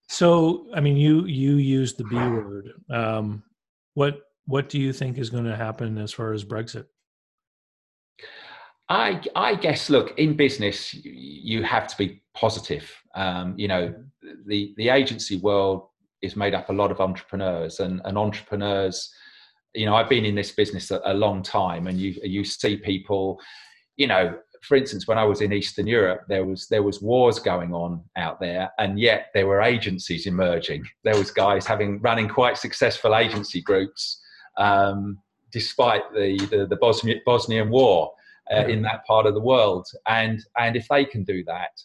So, 0.08 0.66
I 0.74 0.80
mean, 0.80 0.96
you 0.96 1.26
you 1.26 1.56
use 1.56 1.94
the 1.94 2.04
B 2.04 2.16
word. 2.16 2.70
Um, 2.90 3.42
what 3.98 4.20
what 4.46 4.68
do 4.68 4.78
you 4.78 4.92
think 4.92 5.18
is 5.18 5.28
going 5.28 5.44
to 5.44 5.56
happen 5.56 5.98
as 5.98 6.12
far 6.12 6.32
as 6.32 6.44
Brexit? 6.44 6.86
I 8.88 9.20
I 9.34 9.56
guess 9.56 9.90
look 9.90 10.16
in 10.16 10.36
business 10.36 10.94
you 10.94 11.64
have 11.64 11.88
to 11.88 11.96
be 11.98 12.22
positive. 12.32 12.86
Um, 13.16 13.54
you 13.58 13.66
know 13.66 13.92
the 14.46 14.72
the 14.76 14.88
agency 14.88 15.38
world 15.38 15.88
is 16.22 16.36
made 16.36 16.54
up 16.54 16.70
a 16.70 16.78
lot 16.80 16.92
of 16.92 17.00
entrepreneurs 17.00 17.80
and, 17.80 18.00
and 18.04 18.16
entrepreneurs. 18.16 19.12
You 19.74 19.86
know 19.86 19.96
I've 19.96 20.08
been 20.08 20.24
in 20.24 20.36
this 20.36 20.52
business 20.52 20.92
a, 20.92 21.00
a 21.04 21.14
long 21.14 21.42
time, 21.42 21.88
and 21.88 21.98
you 21.98 22.14
you 22.22 22.44
see 22.44 22.76
people. 22.76 23.40
You 23.96 24.06
know 24.06 24.38
for 24.68 24.76
instance, 24.76 25.08
when 25.08 25.16
I 25.16 25.24
was 25.24 25.40
in 25.40 25.52
Eastern 25.52 25.86
Europe, 25.86 26.24
there 26.28 26.44
was 26.44 26.68
there 26.68 26.82
was 26.82 27.00
wars 27.00 27.38
going 27.38 27.72
on 27.72 28.04
out 28.16 28.38
there, 28.38 28.70
and 28.78 29.00
yet 29.00 29.28
there 29.32 29.46
were 29.46 29.62
agencies 29.62 30.26
emerging. 30.26 30.84
There 31.04 31.16
was 31.16 31.30
guys 31.30 31.66
having 31.66 32.00
running 32.00 32.28
quite 32.28 32.58
successful 32.58 33.16
agency 33.16 33.62
groups, 33.62 34.20
um, 34.58 35.18
despite 35.50 36.02
the 36.12 36.36
the, 36.50 36.66
the 36.66 36.76
Bosnia, 36.76 37.16
Bosnian 37.24 37.70
war 37.70 38.12
uh, 38.54 38.66
in 38.66 38.82
that 38.82 39.06
part 39.06 39.24
of 39.24 39.32
the 39.32 39.40
world. 39.40 39.86
And 40.06 40.44
and 40.58 40.76
if 40.76 40.86
they 40.88 41.06
can 41.06 41.24
do 41.24 41.42
that, 41.44 41.80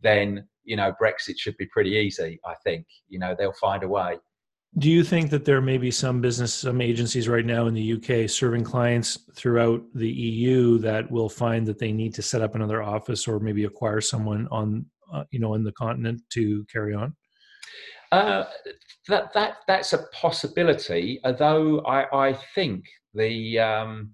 then 0.00 0.48
you 0.64 0.76
know 0.76 0.94
Brexit 1.00 1.38
should 1.38 1.58
be 1.58 1.66
pretty 1.66 1.90
easy. 1.90 2.40
I 2.46 2.54
think 2.64 2.86
you 3.10 3.18
know 3.18 3.36
they'll 3.38 3.52
find 3.52 3.82
a 3.82 3.88
way. 3.88 4.16
Do 4.78 4.90
you 4.90 5.04
think 5.04 5.30
that 5.30 5.44
there 5.44 5.60
may 5.60 5.76
be 5.76 5.90
some 5.90 6.22
business, 6.22 6.54
some 6.54 6.80
agencies 6.80 7.28
right 7.28 7.44
now 7.44 7.66
in 7.66 7.74
the 7.74 7.92
UK 7.92 8.28
serving 8.28 8.64
clients 8.64 9.18
throughout 9.36 9.82
the 9.94 10.08
EU 10.08 10.78
that 10.78 11.10
will 11.10 11.28
find 11.28 11.66
that 11.66 11.78
they 11.78 11.92
need 11.92 12.14
to 12.14 12.22
set 12.22 12.40
up 12.40 12.54
another 12.54 12.82
office 12.82 13.28
or 13.28 13.38
maybe 13.38 13.64
acquire 13.64 14.00
someone 14.00 14.48
on, 14.50 14.86
uh, 15.12 15.24
you 15.30 15.38
know, 15.38 15.54
in 15.54 15.62
the 15.62 15.72
continent 15.72 16.22
to 16.30 16.64
carry 16.72 16.94
on? 16.94 17.14
Uh, 18.12 18.44
that 19.08 19.32
that 19.34 19.56
that's 19.66 19.92
a 19.92 20.06
possibility. 20.12 21.20
Although 21.24 21.80
I, 21.80 22.28
I 22.28 22.38
think 22.54 22.84
the 23.12 23.58
um, 23.58 24.12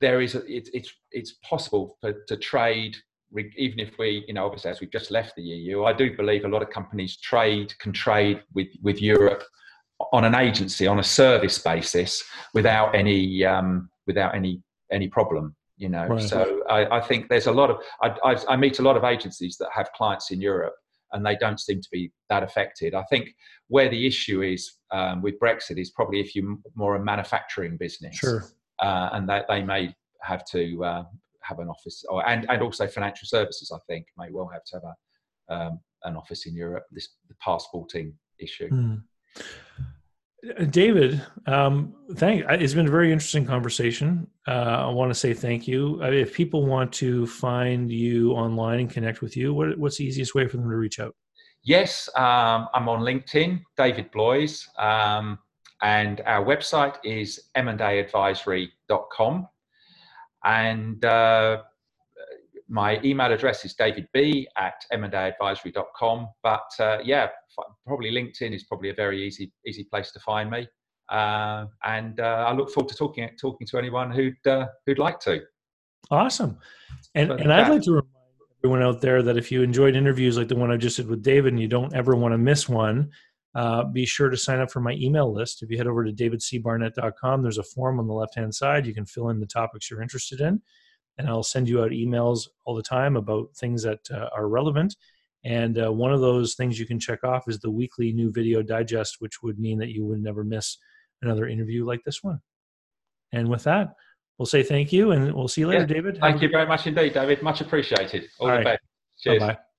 there 0.00 0.20
is 0.20 0.34
a, 0.34 0.44
it, 0.46 0.68
it's 0.72 0.92
it's 1.12 1.34
possible 1.48 1.96
for, 2.00 2.12
to 2.26 2.36
trade 2.36 2.96
even 3.56 3.78
if 3.78 3.96
we, 3.96 4.24
you 4.26 4.34
know, 4.34 4.44
obviously 4.44 4.72
as 4.72 4.80
we've 4.80 4.90
just 4.90 5.12
left 5.12 5.36
the 5.36 5.42
EU, 5.42 5.84
I 5.84 5.92
do 5.92 6.16
believe 6.16 6.44
a 6.44 6.48
lot 6.48 6.62
of 6.62 6.70
companies 6.70 7.16
trade 7.18 7.72
can 7.78 7.92
trade 7.92 8.42
with 8.52 8.68
with 8.82 9.00
Europe 9.00 9.44
on 10.12 10.24
an 10.24 10.34
agency 10.34 10.86
on 10.86 10.98
a 10.98 11.04
service 11.04 11.58
basis 11.58 12.22
without 12.54 12.94
any 12.94 13.44
um, 13.44 13.90
without 14.06 14.34
any 14.34 14.62
any 14.90 15.08
problem 15.08 15.54
you 15.76 15.88
know 15.88 16.06
right. 16.06 16.22
so 16.22 16.62
I, 16.68 16.98
I, 16.98 17.00
think 17.00 17.28
there's 17.28 17.46
a 17.46 17.52
lot 17.52 17.70
of 17.70 17.78
I, 18.02 18.08
I, 18.24 18.36
I, 18.50 18.56
meet 18.56 18.78
a 18.80 18.82
lot 18.82 18.96
of 18.96 19.04
agencies 19.04 19.56
that 19.58 19.68
have 19.74 19.92
clients 19.92 20.30
in 20.30 20.40
europe 20.40 20.74
and 21.12 21.24
they 21.24 21.36
don't 21.36 21.60
seem 21.60 21.80
to 21.80 21.88
be 21.92 22.12
that 22.28 22.42
affected 22.42 22.94
i 22.94 23.02
think 23.04 23.30
where 23.68 23.88
the 23.88 24.06
issue 24.06 24.42
is 24.42 24.78
um, 24.90 25.22
with 25.22 25.38
brexit 25.38 25.78
is 25.78 25.90
probably 25.90 26.20
if 26.20 26.34
you're 26.34 26.56
more 26.74 26.96
a 26.96 27.04
manufacturing 27.04 27.76
business 27.76 28.16
sure 28.16 28.46
uh, 28.80 29.10
and 29.12 29.28
that 29.28 29.46
they 29.48 29.62
may 29.62 29.94
have 30.22 30.44
to 30.44 30.84
uh, 30.84 31.04
have 31.42 31.60
an 31.60 31.68
office 31.68 32.04
or 32.08 32.28
and, 32.28 32.46
and 32.50 32.62
also 32.62 32.86
financial 32.86 33.26
services 33.26 33.70
i 33.72 33.78
think 33.86 34.06
may 34.18 34.28
well 34.30 34.50
have 34.52 34.64
to 34.64 34.76
have 34.76 34.84
a 34.84 34.94
um, 35.50 35.80
an 36.04 36.16
office 36.16 36.46
in 36.46 36.54
Europe. 36.54 36.86
This 36.90 37.08
the 37.28 37.34
passporting 37.40 38.14
issue. 38.38 38.70
Mm. 38.70 39.02
David, 40.70 41.22
um, 41.46 41.94
thank. 42.14 42.44
It's 42.48 42.72
been 42.72 42.88
a 42.88 42.90
very 42.90 43.12
interesting 43.12 43.44
conversation. 43.44 44.26
Uh, 44.48 44.86
I 44.88 44.88
want 44.88 45.10
to 45.10 45.14
say 45.14 45.34
thank 45.34 45.68
you. 45.68 46.00
Uh, 46.02 46.10
if 46.10 46.32
people 46.32 46.64
want 46.64 46.92
to 46.94 47.26
find 47.26 47.90
you 47.90 48.32
online 48.32 48.80
and 48.80 48.90
connect 48.90 49.20
with 49.20 49.36
you, 49.36 49.52
what, 49.52 49.76
what's 49.78 49.98
the 49.98 50.04
easiest 50.04 50.34
way 50.34 50.48
for 50.48 50.56
them 50.56 50.70
to 50.70 50.76
reach 50.76 50.98
out? 50.98 51.14
Yes, 51.62 52.08
um, 52.16 52.68
I'm 52.72 52.88
on 52.88 53.00
LinkedIn, 53.00 53.60
David 53.76 54.10
Bloys, 54.12 54.66
um, 54.78 55.38
and 55.82 56.22
our 56.24 56.42
website 56.42 56.96
is 57.04 57.50
m&aadvisory.com. 57.54 59.48
And 60.42 61.04
uh, 61.04 61.62
my 62.70 63.00
email 63.04 63.32
address 63.32 63.64
is 63.64 63.74
davidb 63.74 64.46
at 64.56 64.74
m&aadvisory.com. 64.92 66.28
But 66.42 66.70
uh, 66.78 66.98
yeah, 67.04 67.28
probably 67.86 68.12
LinkedIn 68.12 68.54
is 68.54 68.64
probably 68.64 68.90
a 68.90 68.94
very 68.94 69.26
easy 69.26 69.52
easy 69.66 69.84
place 69.84 70.12
to 70.12 70.20
find 70.20 70.50
me. 70.50 70.68
Uh, 71.10 71.66
and 71.84 72.20
uh, 72.20 72.44
I 72.48 72.52
look 72.52 72.70
forward 72.70 72.88
to 72.90 72.96
talking 72.96 73.28
talking 73.40 73.66
to 73.66 73.78
anyone 73.78 74.12
who'd 74.12 74.46
uh, 74.46 74.66
who'd 74.86 74.98
like 74.98 75.18
to. 75.20 75.40
Awesome. 76.10 76.58
And 77.14 77.32
and 77.32 77.52
I'd 77.52 77.68
like 77.68 77.82
to 77.82 77.90
remind 77.90 78.06
everyone 78.62 78.82
out 78.82 79.00
there 79.00 79.22
that 79.22 79.36
if 79.36 79.50
you 79.50 79.62
enjoyed 79.62 79.96
interviews 79.96 80.38
like 80.38 80.48
the 80.48 80.56
one 80.56 80.70
I 80.70 80.76
just 80.76 80.96
did 80.96 81.08
with 81.08 81.22
David 81.22 81.52
and 81.52 81.60
you 81.60 81.68
don't 81.68 81.94
ever 81.94 82.14
want 82.14 82.32
to 82.32 82.38
miss 82.38 82.68
one, 82.68 83.10
uh, 83.56 83.84
be 83.84 84.06
sure 84.06 84.30
to 84.30 84.36
sign 84.36 84.60
up 84.60 84.70
for 84.70 84.80
my 84.80 84.92
email 84.92 85.32
list. 85.32 85.62
If 85.62 85.70
you 85.70 85.76
head 85.76 85.88
over 85.88 86.04
to 86.04 86.12
davidcbarnett.com, 86.12 87.42
there's 87.42 87.58
a 87.58 87.64
form 87.64 87.98
on 87.98 88.06
the 88.06 88.14
left 88.14 88.36
hand 88.36 88.54
side. 88.54 88.86
You 88.86 88.94
can 88.94 89.06
fill 89.06 89.30
in 89.30 89.40
the 89.40 89.46
topics 89.46 89.90
you're 89.90 90.02
interested 90.02 90.40
in 90.40 90.62
and 91.20 91.28
I'll 91.28 91.42
send 91.42 91.68
you 91.68 91.82
out 91.82 91.90
emails 91.90 92.48
all 92.64 92.74
the 92.74 92.82
time 92.82 93.16
about 93.16 93.54
things 93.54 93.82
that 93.82 94.10
uh, 94.10 94.28
are 94.34 94.48
relevant. 94.48 94.96
And 95.44 95.82
uh, 95.82 95.92
one 95.92 96.12
of 96.12 96.20
those 96.20 96.54
things 96.54 96.78
you 96.78 96.86
can 96.86 96.98
check 96.98 97.24
off 97.24 97.44
is 97.46 97.60
the 97.60 97.70
weekly 97.70 98.12
new 98.12 98.32
video 98.32 98.62
digest, 98.62 99.16
which 99.20 99.42
would 99.42 99.58
mean 99.58 99.78
that 99.78 99.90
you 99.90 100.04
would 100.04 100.22
never 100.22 100.44
miss 100.44 100.78
another 101.22 101.46
interview 101.46 101.84
like 101.84 102.02
this 102.04 102.22
one. 102.22 102.40
And 103.32 103.48
with 103.48 103.64
that, 103.64 103.94
we'll 104.38 104.46
say 104.46 104.62
thank 104.62 104.92
you 104.92 105.12
and 105.12 105.32
we'll 105.34 105.48
see 105.48 105.60
you 105.60 105.68
later, 105.68 105.80
yeah. 105.80 105.86
David. 105.86 106.18
Thank 106.20 106.42
you 106.42 106.48
very 106.48 106.66
much 106.66 106.86
indeed, 106.86 107.12
David. 107.12 107.42
Much 107.42 107.60
appreciated. 107.60 108.28
All, 108.38 108.48
all 108.48 108.52
the 108.52 108.64
right. 108.64 108.64
best. 108.64 108.82
Cheers. 109.22 109.40
Bye-bye. 109.40 109.69